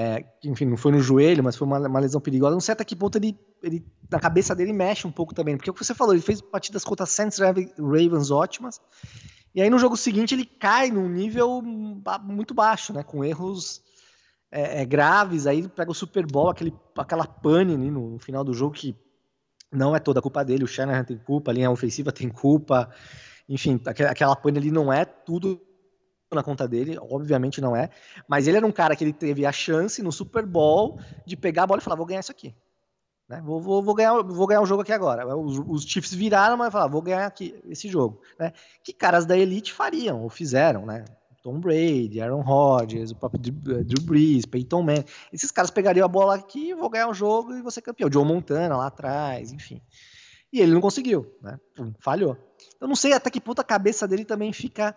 é, 0.00 0.24
enfim, 0.44 0.64
não 0.64 0.76
foi 0.76 0.92
no 0.92 1.00
joelho, 1.00 1.42
mas 1.42 1.56
foi 1.56 1.66
uma, 1.66 1.80
uma, 1.80 1.98
lesão 1.98 2.20
perigosa. 2.20 2.52
Não 2.52 2.60
sei 2.60 2.72
até 2.72 2.84
que 2.84 2.94
ponto 2.94 3.18
ele, 3.18 3.36
ele, 3.60 3.84
na 4.08 4.20
cabeça 4.20 4.54
dele, 4.54 4.72
mexe 4.72 5.08
um 5.08 5.10
pouco 5.10 5.34
também. 5.34 5.56
Porque 5.56 5.68
é 5.68 5.72
o 5.72 5.74
que 5.74 5.84
você 5.84 5.92
falou, 5.92 6.14
ele 6.14 6.22
fez 6.22 6.40
partidas 6.40 6.84
contra 6.84 7.04
Saints 7.04 7.40
Ravens 7.40 8.30
ótimas. 8.30 8.80
E 9.52 9.60
aí 9.60 9.68
no 9.68 9.76
jogo 9.76 9.96
seguinte 9.96 10.36
ele 10.36 10.44
cai 10.44 10.88
num 10.88 11.08
nível 11.08 11.60
muito 12.22 12.54
baixo, 12.54 12.92
né? 12.92 13.02
Com 13.02 13.24
erros 13.24 13.82
é, 14.52 14.82
é, 14.82 14.84
graves. 14.84 15.48
Aí 15.48 15.58
ele 15.58 15.68
pega 15.68 15.90
o 15.90 15.94
Super 15.94 16.24
Bowl, 16.24 16.50
aquele, 16.50 16.72
aquela 16.96 17.26
pane 17.26 17.76
no, 17.76 18.20
final 18.20 18.44
do 18.44 18.54
jogo 18.54 18.74
que 18.74 18.94
não 19.72 19.96
é 19.96 19.98
toda 19.98 20.20
a 20.20 20.22
culpa 20.22 20.44
dele. 20.44 20.62
O 20.62 20.68
Shanahan 20.68 21.02
tem 21.02 21.18
culpa, 21.18 21.50
a 21.50 21.54
linha 21.54 21.72
ofensiva 21.72 22.12
tem 22.12 22.28
culpa. 22.28 22.88
Enfim, 23.48 23.80
aquela 23.84 24.36
pane 24.36 24.58
ali 24.58 24.70
não 24.70 24.92
é 24.92 25.04
tudo 25.04 25.60
na 26.34 26.42
conta 26.42 26.68
dele, 26.68 26.98
obviamente 27.00 27.60
não 27.60 27.74
é, 27.74 27.90
mas 28.26 28.46
ele 28.46 28.58
era 28.58 28.66
um 28.66 28.72
cara 28.72 28.94
que 28.94 29.02
ele 29.02 29.12
teve 29.12 29.46
a 29.46 29.52
chance 29.52 30.02
no 30.02 30.12
Super 30.12 30.44
Bowl 30.44 31.00
de 31.26 31.36
pegar 31.36 31.62
a 31.62 31.66
bola 31.66 31.80
e 31.80 31.84
falar, 31.84 31.96
vou 31.96 32.06
ganhar 32.06 32.20
isso 32.20 32.32
aqui. 32.32 32.54
Né? 33.28 33.42
Vou, 33.44 33.60
vou, 33.60 33.82
vou, 33.82 33.94
ganhar, 33.94 34.22
vou 34.22 34.46
ganhar 34.46 34.60
o 34.60 34.66
jogo 34.66 34.82
aqui 34.82 34.92
agora. 34.92 35.26
Os, 35.36 35.58
os 35.66 35.84
Chiefs 35.84 36.14
viraram, 36.14 36.56
mas 36.56 36.72
falaram, 36.72 36.90
vou 36.90 37.02
ganhar 37.02 37.26
aqui 37.26 37.60
esse 37.66 37.88
jogo. 37.88 38.20
Né? 38.38 38.52
Que 38.82 38.92
caras 38.92 39.26
da 39.26 39.36
elite 39.36 39.72
fariam, 39.72 40.22
ou 40.22 40.30
fizeram, 40.30 40.86
né? 40.86 41.04
Tom 41.42 41.60
Brady, 41.60 42.20
Aaron 42.20 42.40
Rodgers, 42.40 43.10
o 43.10 43.16
próprio 43.16 43.40
Drew, 43.40 43.84
Drew 43.84 44.02
Brees, 44.02 44.44
Peyton 44.44 44.82
Manning. 44.82 45.04
Esses 45.32 45.50
caras 45.50 45.70
pegariam 45.70 46.04
a 46.04 46.08
bola 46.08 46.34
aqui, 46.34 46.74
vou 46.74 46.90
ganhar 46.90 47.08
o 47.08 47.14
jogo 47.14 47.54
e 47.54 47.62
vou 47.62 47.70
ser 47.70 47.80
campeão. 47.80 48.10
Joe 48.12 48.24
Montana 48.24 48.76
lá 48.76 48.86
atrás, 48.86 49.52
enfim. 49.52 49.80
E 50.52 50.60
ele 50.60 50.72
não 50.72 50.80
conseguiu, 50.80 51.34
né? 51.40 51.58
Falhou. 52.00 52.36
Eu 52.80 52.88
não 52.88 52.96
sei 52.96 53.12
até 53.12 53.30
que 53.30 53.40
ponto 53.40 53.60
a 53.60 53.64
cabeça 53.64 54.08
dele 54.08 54.24
também 54.24 54.52
fica 54.52 54.96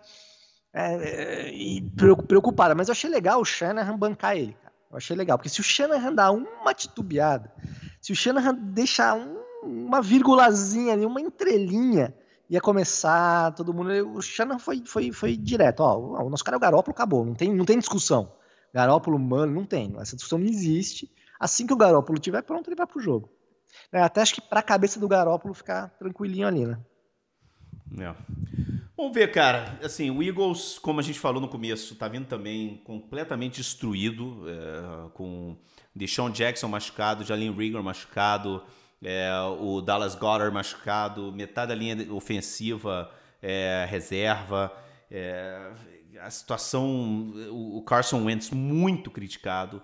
é, 0.72 1.48
é 1.48 1.82
preocupada. 2.26 2.74
Mas 2.74 2.88
eu 2.88 2.92
achei 2.92 3.10
legal 3.10 3.40
o 3.40 3.44
Shanahan 3.44 3.96
bancar 3.96 4.36
ele, 4.36 4.54
cara. 4.54 4.72
Eu 4.90 4.96
achei 4.96 5.16
legal, 5.16 5.38
porque 5.38 5.48
se 5.48 5.60
o 5.60 5.64
Shanahan 5.64 6.14
dá 6.14 6.30
uma 6.30 6.74
titubeada, 6.74 7.50
se 8.00 8.12
o 8.12 8.16
Shanahan 8.16 8.54
deixar 8.54 9.14
um, 9.14 9.42
uma 9.62 10.02
vírgulazinha 10.02 10.92
ali, 10.92 11.06
uma 11.06 11.20
entrelinha, 11.20 12.14
ia 12.52 12.60
começar, 12.60 13.54
todo 13.54 13.72
mundo. 13.72 13.90
O 14.14 14.20
Shannon 14.20 14.58
foi, 14.58 14.82
foi, 14.84 15.10
foi 15.10 15.36
direto, 15.36 15.80
ó. 15.80 16.22
O 16.22 16.28
nosso 16.28 16.44
cara 16.44 16.56
é 16.56 16.58
o 16.58 16.60
Garópolo, 16.60 16.92
acabou. 16.92 17.24
Não 17.24 17.34
tem, 17.34 17.54
não 17.54 17.64
tem 17.64 17.78
discussão. 17.78 18.30
Garópolo, 18.74 19.18
mano, 19.18 19.54
não 19.54 19.64
tem. 19.64 19.94
Essa 19.98 20.16
discussão 20.16 20.38
não 20.38 20.46
existe. 20.46 21.10
Assim 21.40 21.66
que 21.66 21.72
o 21.72 21.76
Garópolo 21.76 22.18
estiver 22.18 22.42
pronto, 22.42 22.68
ele 22.68 22.76
vai 22.76 22.86
pro 22.86 23.00
jogo. 23.00 23.30
É, 23.90 24.02
até 24.02 24.20
acho 24.20 24.34
que 24.34 24.40
pra 24.42 24.62
cabeça 24.62 25.00
do 25.00 25.08
Garópolo 25.08 25.54
ficar 25.54 25.88
tranquilinho 25.98 26.46
ali, 26.46 26.66
né? 26.66 26.78
É. 27.98 28.14
Vamos 29.02 29.16
ver, 29.16 29.32
cara. 29.32 29.80
Assim, 29.82 30.12
o 30.12 30.22
Eagles, 30.22 30.78
como 30.78 31.00
a 31.00 31.02
gente 31.02 31.18
falou 31.18 31.40
no 31.40 31.48
começo, 31.48 31.96
tá 31.96 32.06
vindo 32.06 32.24
também 32.26 32.80
completamente 32.84 33.56
destruído, 33.56 34.44
é, 34.48 35.08
com 35.12 35.56
Deshaun 35.92 36.30
Jackson 36.30 36.68
machucado, 36.68 37.24
Jalen 37.24 37.50
Rigor 37.50 37.82
machucado, 37.82 38.62
é, 39.02 39.28
o 39.58 39.80
Dallas 39.80 40.14
Goddard 40.14 40.54
machucado, 40.54 41.32
metade 41.32 41.70
da 41.70 41.74
linha 41.74 42.12
ofensiva 42.12 43.10
é, 43.42 43.84
reserva. 43.90 44.72
É, 45.10 45.72
a 46.20 46.30
situação, 46.30 47.34
o 47.50 47.82
Carson 47.82 48.24
Wentz 48.24 48.50
muito 48.50 49.10
criticado. 49.10 49.82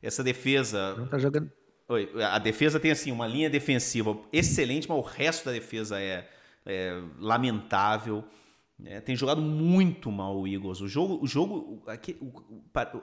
Essa 0.00 0.22
defesa. 0.22 0.94
Não 0.94 1.08
tá 1.08 1.18
jogando. 1.18 1.50
Oi, 1.88 2.08
a 2.22 2.38
defesa 2.38 2.78
tem 2.78 2.92
assim 2.92 3.10
uma 3.10 3.26
linha 3.26 3.50
defensiva 3.50 4.16
excelente, 4.32 4.88
mas 4.88 4.96
o 4.96 5.02
resto 5.02 5.46
da 5.46 5.50
defesa 5.50 6.00
é, 6.00 6.28
é 6.64 7.02
lamentável. 7.18 8.24
É, 8.84 9.00
tem 9.00 9.14
jogado 9.16 9.40
muito 9.40 10.10
mal 10.10 10.38
o 10.38 10.46
Eagles. 10.46 10.80
O 10.80 10.88
jogo, 10.88 11.18
o 11.22 11.26
jogo, 11.26 11.82
aqui, 11.86 12.16
o, 12.20 12.32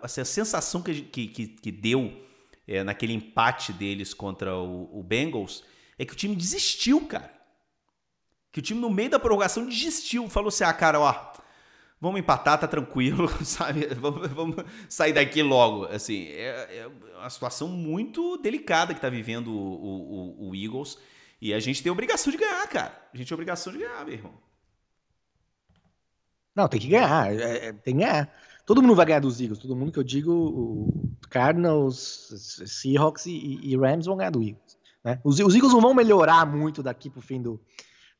assim, 0.01 0.21
a 0.21 0.25
sensação 0.25 0.81
que, 0.81 1.01
que, 1.01 1.27
que 1.27 1.71
deu 1.71 2.13
é, 2.67 2.83
naquele 2.83 3.13
empate 3.13 3.71
deles 3.71 4.13
contra 4.13 4.55
o, 4.55 4.99
o, 4.99 5.03
Bengals 5.03 5.63
é 5.97 6.05
que 6.05 6.13
o 6.13 6.15
time 6.15 6.35
desistiu, 6.35 7.01
cara. 7.07 7.31
Que 8.51 8.59
o 8.59 8.61
time 8.61 8.79
no 8.79 8.89
meio 8.89 9.09
da 9.09 9.19
prorrogação 9.19 9.65
desistiu, 9.65 10.29
falou 10.29 10.49
assim: 10.49 10.63
ah, 10.63 10.73
cara, 10.73 10.99
ó, 10.99 11.33
vamos 12.01 12.19
empatar, 12.19 12.59
tá 12.59 12.67
tranquilo, 12.67 13.27
sabe? 13.45 13.87
Vamos, 13.95 14.27
vamos 14.29 14.55
sair 14.89 15.13
daqui 15.13 15.41
logo. 15.41 15.85
Assim, 15.85 16.27
é, 16.27 16.79
é, 16.79 17.17
uma 17.17 17.29
situação 17.29 17.67
muito 17.67 18.37
delicada 18.37 18.93
que 18.93 19.01
tá 19.01 19.09
vivendo 19.09 19.47
o, 19.47 20.43
o, 20.43 20.49
o 20.49 20.55
Eagles. 20.55 20.97
E 21.39 21.53
a 21.53 21.59
gente 21.59 21.83
tem 21.83 21.91
obrigação 21.91 22.31
de 22.31 22.37
ganhar, 22.37 22.67
cara. 22.67 23.09
A 23.13 23.17
gente 23.17 23.27
tem 23.27 23.35
obrigação 23.35 23.71
de 23.71 23.79
ganhar, 23.79 24.03
meu 24.03 24.13
irmão. 24.15 24.47
Não, 26.57 26.67
tem 26.67 26.79
que 26.79 26.87
ganhar. 26.87 27.31
É, 27.31 27.67
é, 27.67 27.71
tem 27.71 27.93
que 27.93 28.01
ganhar. 28.01 28.33
Todo 28.65 28.81
mundo 28.81 28.95
vai 28.95 29.05
ganhar 29.05 29.19
dos 29.19 29.39
Eagles. 29.39 29.59
Todo 29.59 29.75
mundo 29.75 29.91
que 29.91 29.99
eu 29.99 30.03
digo, 30.03 30.31
o 30.33 31.11
Cardinals, 31.29 32.33
Seahawks 32.65 33.27
e, 33.27 33.59
e 33.61 33.77
Rams 33.77 34.07
vão 34.07 34.17
ganhar 34.17 34.31
do 34.31 34.41
Eagles. 34.41 34.75
Né? 35.03 35.21
Os, 35.23 35.39
os, 35.39 35.53
Eagles 35.53 35.71
não 35.71 35.79
vão 35.79 35.93
melhorar 35.93 36.47
muito 36.47 36.81
daqui 36.81 37.11
pro 37.11 37.21
fim 37.21 37.39
do, 37.39 37.61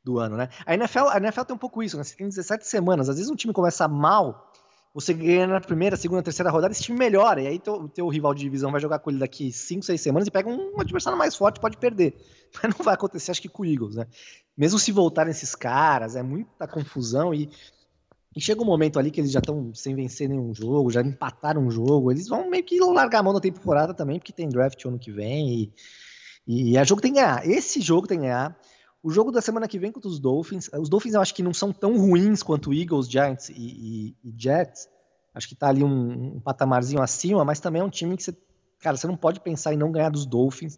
do 0.04 0.20
ano, 0.20 0.38
né? 0.38 0.50
A 0.68 0.76
NFL, 0.76 1.08
a 1.10 1.18
NFL 1.18 1.42
tem 1.42 1.56
um 1.56 1.60
pouco 1.60 1.82
isso, 1.82 1.98
né? 1.98 2.04
Você 2.04 2.16
tem 2.16 2.30
17 2.30 2.68
semanas. 2.68 3.10
Às 3.10 3.16
vezes 3.16 3.32
um 3.32 3.36
time 3.36 3.52
começa 3.52 3.88
mal, 3.88 4.54
você 4.94 5.16
ganha 5.16 5.48
na 5.48 5.60
primeira, 5.60 5.98
segunda, 5.98 6.22
terceira 6.22 6.52
rodada, 6.52 6.72
esse 6.72 6.84
time 6.84 7.00
melhora. 7.00 7.42
E 7.42 7.48
aí 7.48 7.58
teu, 7.58 7.90
teu 7.90 8.08
rival 8.08 8.36
de 8.36 8.42
divisão 8.42 8.72
vai 8.72 8.80
jogar 8.80 9.00
com 9.00 9.10
ele 9.10 9.18
daqui 9.20 9.52
5, 9.52 9.84
6 9.84 10.00
semanas 10.00 10.28
e 10.28 10.32
pega 10.32 10.48
um 10.48 10.80
adversário 10.80 11.18
mais 11.18 11.36
forte, 11.36 11.60
pode 11.60 11.78
perder. 11.78 12.16
Mas 12.62 12.78
não 12.78 12.86
vai 12.86 12.94
acontecer, 12.94 13.32
acho 13.32 13.42
que 13.42 13.50
com 13.50 13.64
o 13.64 13.66
Eagles, 13.66 13.96
né? 13.96 14.06
Mesmo 14.56 14.78
se 14.78 14.92
voltarem 14.92 15.32
esses 15.32 15.56
caras, 15.56 16.16
é 16.16 16.22
muita 16.22 16.68
confusão 16.68 17.34
e 17.34 17.50
e 18.38 18.40
chega 18.40 18.62
um 18.62 18.66
momento 18.66 19.00
ali 19.00 19.10
que 19.10 19.20
eles 19.20 19.32
já 19.32 19.40
estão 19.40 19.74
sem 19.74 19.96
vencer 19.96 20.30
nenhum 20.30 20.54
jogo, 20.54 20.92
já 20.92 21.02
empataram 21.02 21.66
um 21.66 21.72
jogo, 21.72 22.12
eles 22.12 22.28
vão 22.28 22.48
meio 22.48 22.64
que 22.64 22.80
largar 22.80 23.22
a 23.22 23.24
mão 23.24 23.34
na 23.34 23.40
temporada 23.40 23.96
também, 23.96 24.20
porque 24.20 24.32
tem 24.32 24.48
draft 24.48 24.86
ano 24.86 25.00
que 25.00 25.12
vem 25.12 25.74
e, 26.46 26.72
e 26.72 26.78
a 26.78 26.84
jogo 26.84 27.02
tem 27.02 27.12
que 27.12 27.20
ganhar. 27.20 27.50
Esse 27.50 27.82
jogo 27.82 28.06
tem 28.06 28.20
que 28.20 28.26
ganhar. 28.26 28.56
O 29.02 29.10
jogo 29.10 29.32
da 29.32 29.42
semana 29.42 29.68
que 29.68 29.80
vem 29.80 29.92
contra 29.92 30.08
os 30.08 30.20
Dolphins, 30.20 30.70
os 30.80 30.88
Dolphins 30.88 31.16
eu 31.16 31.22
acho 31.22 31.34
que 31.34 31.42
não 31.42 31.52
são 31.52 31.74
tão 31.74 31.98
ruins 31.98 32.44
quanto 32.44 32.72
Eagles, 32.72 33.10
Giants 33.10 33.50
e, 33.50 33.56
e, 33.56 34.16
e 34.24 34.36
Jets. 34.38 34.88
Acho 35.34 35.48
que 35.50 35.56
tá 35.56 35.70
ali 35.70 35.84
um, 35.84 36.36
um, 36.36 36.40
patamarzinho 36.40 37.02
acima, 37.02 37.44
mas 37.44 37.60
também 37.60 37.82
é 37.82 37.86
um 37.86 37.90
time 37.90 38.16
que 38.16 38.22
você, 38.22 38.38
cara, 38.80 38.98
você 38.98 39.08
não 39.08 39.18
pode 39.18 39.40
pensar 39.40 39.74
em 39.74 39.78
não 39.78 39.92
ganhar 39.92 40.12
dos 40.12 40.28
Dolphins 40.28 40.74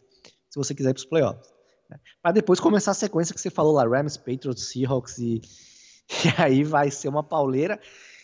se 0.50 0.56
você 0.56 0.74
quiser 0.74 0.91
ir 0.91 0.93
para 0.93 1.02
os 1.02 1.06
playoffs. 1.06 1.52
Né? 1.89 2.00
Para 2.22 2.32
depois 2.32 2.58
começar 2.62 2.91
a 2.91 2.93
sequência 2.93 3.36
que 3.36 3.41
você 3.41 3.50
falou 3.50 3.74
lá, 3.74 3.86
Rams, 3.86 4.15
Patriots, 4.15 4.69
Seahawks 4.69 5.17
e, 5.17 5.41
E 6.26 6.41
aí 6.41 6.63
vai 6.63 6.89
ser 6.89 7.08
uma 7.08 7.24
pauleira. 7.24 7.80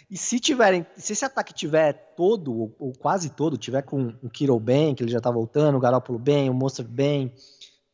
E 0.10 0.18
se 0.18 0.40
tiverem, 0.40 0.86
se 0.98 1.14
esse 1.14 1.26
ataque 1.26 1.54
tiver 1.54 2.14
todo, 2.16 2.54
ou, 2.54 2.76
ou 2.80 2.94
quase 2.94 3.30
todo, 3.30 3.58
tiver 3.58 3.82
com 3.82 4.14
o 4.22 4.30
Kiro 4.30 4.60
bem, 4.60 4.94
que 4.94 5.04
ele 5.04 5.12
já 5.12 5.20
tá 5.20 5.32
voltando, 5.32 5.78
o 5.78 5.80
Garoppolo 5.80 6.20
bem, 6.20 6.50
o 6.50 6.54
Monster 6.54 6.86
bem, 6.86 7.34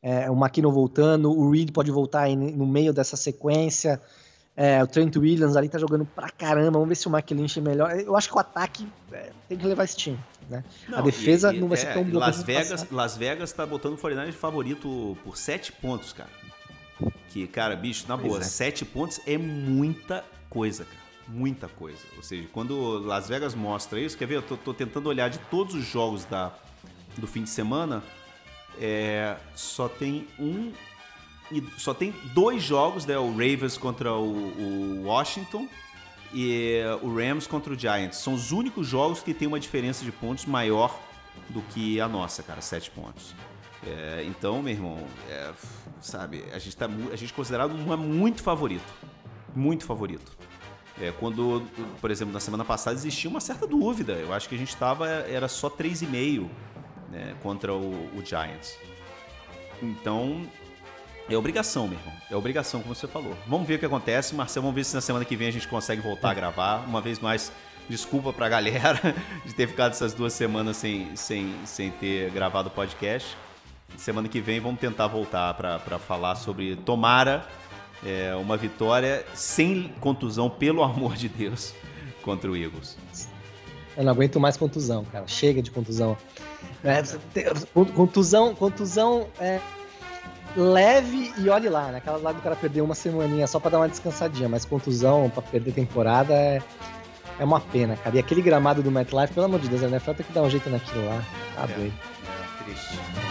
é, 0.02 0.30
o 0.30 0.36
McKinnon 0.36 0.72
voltando, 0.72 1.32
o 1.32 1.52
Reed 1.52 1.72
pode 1.72 1.92
voltar 1.92 2.22
aí 2.24 2.36
no 2.36 2.66
meio 2.66 2.92
dessa 2.92 3.16
sequência, 3.16 4.02
é, 4.56 4.84
o 4.84 4.88
Trent 4.88 5.16
Williams 5.16 5.56
ali 5.56 5.70
tá 5.70 5.80
jogando 5.80 6.06
pra 6.06 6.30
caramba, 6.30 6.74
vamos 6.74 6.90
ver 6.90 6.96
se 6.96 7.08
o 7.08 7.12
Mike 7.12 7.34
Lynch 7.34 7.60
é 7.60 7.62
melhor. 7.62 7.98
Eu 7.98 8.18
acho 8.18 8.28
que 8.28 8.36
o 8.36 8.40
ataque 8.40 8.86
é, 9.12 9.32
tem 9.48 9.58
que 9.58 9.66
levar 9.66 9.86
esse 9.86 9.96
time, 9.96 10.20
né? 10.50 10.64
Não, 10.90 11.00
a 11.00 11.02
defesa 11.02 11.54
e, 11.54 11.58
e, 11.58 11.60
não 11.62 11.70
vai 11.70 11.78
ser 11.78 11.88
é, 11.88 11.94
tão 11.94 12.04
boa. 12.04 12.28
Las 12.28 12.44
Vegas, 12.44 12.88
Las 12.92 13.18
Vegas 13.18 13.54
tá 13.54 13.66
botando 13.66 13.94
o 13.94 13.98
49 13.98 14.32
de 14.32 14.38
favorito 14.38 15.18
por 15.24 15.38
7 15.38 15.72
pontos, 15.74 16.12
cara. 16.12 16.30
Que, 17.30 17.48
cara, 17.48 17.76
bicho, 17.76 18.06
na 18.08 18.18
boa, 18.18 18.40
é. 18.40 18.44
sete 18.44 18.84
pontos 18.84 19.20
é 19.26 19.38
muita 19.38 20.26
coisa, 20.50 20.86
cara. 20.86 21.02
Muita 21.28 21.68
coisa. 21.70 22.00
Ou 22.18 22.24
seja, 22.24 22.48
quando 22.52 23.00
Las 23.00 23.30
Vegas 23.30 23.56
mostra 23.56 24.00
isso, 24.00 24.18
quer 24.18 24.26
ver? 24.26 24.36
Eu 24.36 24.42
tô, 24.42 24.58
tô 24.58 24.74
tentando 24.74 25.08
olhar 25.08 25.30
de 25.30 25.40
todos 25.40 25.76
os 25.76 25.86
jogos 25.86 26.26
da, 26.26 26.54
do 27.18 27.26
fim 27.26 27.44
de 27.44 27.50
semana. 27.50 28.04
É, 28.80 29.38
só 29.56 29.88
tem 29.88 30.28
um. 30.38 30.74
Só 31.78 31.94
tem 31.94 32.14
dois 32.34 32.64
jogos, 32.64 33.06
né? 33.06 33.18
O 33.18 33.32
Ravens 33.32 33.78
contra 33.78 34.14
o, 34.14 34.24
o 34.24 35.04
Washington 35.06 35.68
e 36.34 36.82
o 37.02 37.14
Rams 37.14 37.48
contra 37.48 37.74
o 37.74 37.80
Giants. 37.80 38.18
São 38.18 38.34
os 38.34 38.52
únicos 38.52 38.88
jogos 38.88 39.22
que 39.22 39.34
tem 39.34 39.48
uma 39.48 39.60
diferença 39.60 40.04
de 40.04 40.12
pontos 40.12 40.46
maior 40.46 40.98
do 41.50 41.62
que 41.62 42.00
a 42.00 42.08
nossa, 42.08 42.42
cara, 42.42 42.62
sete 42.62 42.90
pontos. 42.92 43.34
É, 43.86 44.24
então, 44.28 44.62
meu 44.62 44.74
irmão, 44.74 44.98
é, 45.30 45.52
sabe, 46.00 46.44
a 46.54 46.60
gente, 46.60 46.78
tá, 46.78 46.86
a 46.86 47.15
gente 47.15 47.34
é 47.34 47.36
considerado 47.36 47.72
uma 47.72 47.98
muito 47.98 48.44
favorito. 48.44 48.94
Muito 49.56 49.86
favorito. 49.86 50.38
É, 51.00 51.12
quando, 51.20 51.63
por 52.00 52.12
exemplo, 52.12 52.34
na 52.34 52.39
semana 52.39 52.63
passada 52.63 52.96
existia 52.96 53.30
uma 53.30 53.41
certa 53.41 53.65
dúvida. 53.65 54.13
Eu 54.13 54.34
acho 54.34 54.48
que 54.48 54.56
a 54.56 54.58
gente 54.58 54.70
estava, 54.70 55.08
era 55.08 55.48
só 55.48 55.70
3,5 55.70 56.48
né, 57.10 57.36
contra 57.41 57.74
o, 57.74 57.91
o 58.15 58.24
Giants. 58.24 58.78
Então, 59.82 60.48
é 61.28 61.36
obrigação, 61.36 61.88
meu 61.88 61.98
irmão. 61.98 62.13
É 62.30 62.36
obrigação, 62.36 62.82
como 62.82 62.94
você 62.94 63.08
falou. 63.08 63.36
Vamos 63.48 63.67
ver 63.67 63.76
o 63.76 63.80
que 63.80 63.86
acontece. 63.86 64.36
Marcelo, 64.36 64.65
vamos 64.65 64.76
ver 64.76 64.84
se 64.84 64.94
na 64.94 65.02
semana 65.02 65.26
que 65.26 65.36
vem 65.36 65.48
a 65.48 65.52
gente 65.52 65.67
consegue 65.67 66.02
voltar 66.02 66.32
a 66.32 66.34
gravar. 66.34 66.86
Uma 66.88 67.02
vez 67.02 67.20
mais, 67.20 67.52
desculpa 67.89 68.32
pra 68.32 68.48
galera 68.48 69.00
de 69.44 69.54
ter 69.54 69.67
ficado 69.67 69.91
essas 69.91 70.13
duas 70.13 70.34
semanas 70.34 70.78
sem, 70.78 71.15
sem, 71.15 71.56
sem 71.65 71.89
ter 71.89 72.30
gravado 72.32 72.70
o 72.70 72.72
podcast. 72.72 73.36
Semana 73.98 74.28
que 74.28 74.42
vem 74.42 74.60
vamos 74.60 74.80
tentar 74.80 75.08
voltar 75.08 75.54
para 75.54 76.00
falar 76.00 76.36
sobre 76.36 76.76
Tomara, 76.76 77.46
é, 78.06 78.36
uma 78.36 78.58
vitória 78.58 79.26
sem 79.34 79.94
contusão, 80.00 80.50
pelo 80.50 80.84
amor 80.84 81.16
de 81.16 81.30
Deus, 81.30 81.74
contra 82.24 82.50
o 82.50 82.56
Eagles. 82.56 82.98
Eu 83.96 84.04
não 84.04 84.12
aguento 84.12 84.40
mais 84.40 84.58
contusão, 84.58 85.06
cara. 85.06 85.28
Chega 85.28 85.62
de 85.62 85.70
contusão. 85.70 86.18
É, 86.84 87.04
contusão, 87.94 88.56
contusão 88.56 89.28
é 89.40 89.60
leve 90.56 91.34
e 91.38 91.50
olhe 91.50 91.70
lá, 91.70 91.92
naquela 91.92 92.18
né? 92.18 92.24
lá 92.24 92.32
do 92.32 92.42
cara 92.42 92.56
perder 92.56 92.82
uma 92.82 92.96
semaninha 92.96 93.48
só 93.48 93.60
para 93.60 93.72
dar 93.72 93.78
uma 93.80 93.90
descansadinha, 93.90 94.50
mas 94.50 94.66
contusão 94.66 95.30
para 95.30 95.42
perder 95.44 95.74
temporada 95.74 96.34
é, 96.34 96.62
é 97.40 97.44
uma 97.44 97.60
pena, 97.60 97.96
cara. 97.96 98.16
E 98.16 98.20
aquele 98.20 98.42
gramado 98.42 98.84
do 98.84 98.92
MetLife, 98.92 99.34
pelo 99.34 99.46
amor 99.46 99.60
de 99.60 99.70
Deus, 99.70 99.84
a 99.84 99.88
NFL 99.88 100.12
tem 100.12 100.26
que 100.26 100.34
dar 100.34 100.44
um 100.44 100.50
jeito 100.50 100.70
naquilo 100.70 101.06
lá. 101.06 101.24
Tá 101.56 101.64
é, 101.64 101.68
doido. 101.68 101.94
É, 101.94 102.64
triste. 102.64 103.31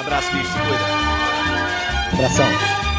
Abraço, 0.00 0.32
bicho. 0.32 0.50
Se 0.50 0.58
cuida. 0.58 0.86
Abração. 2.14 2.89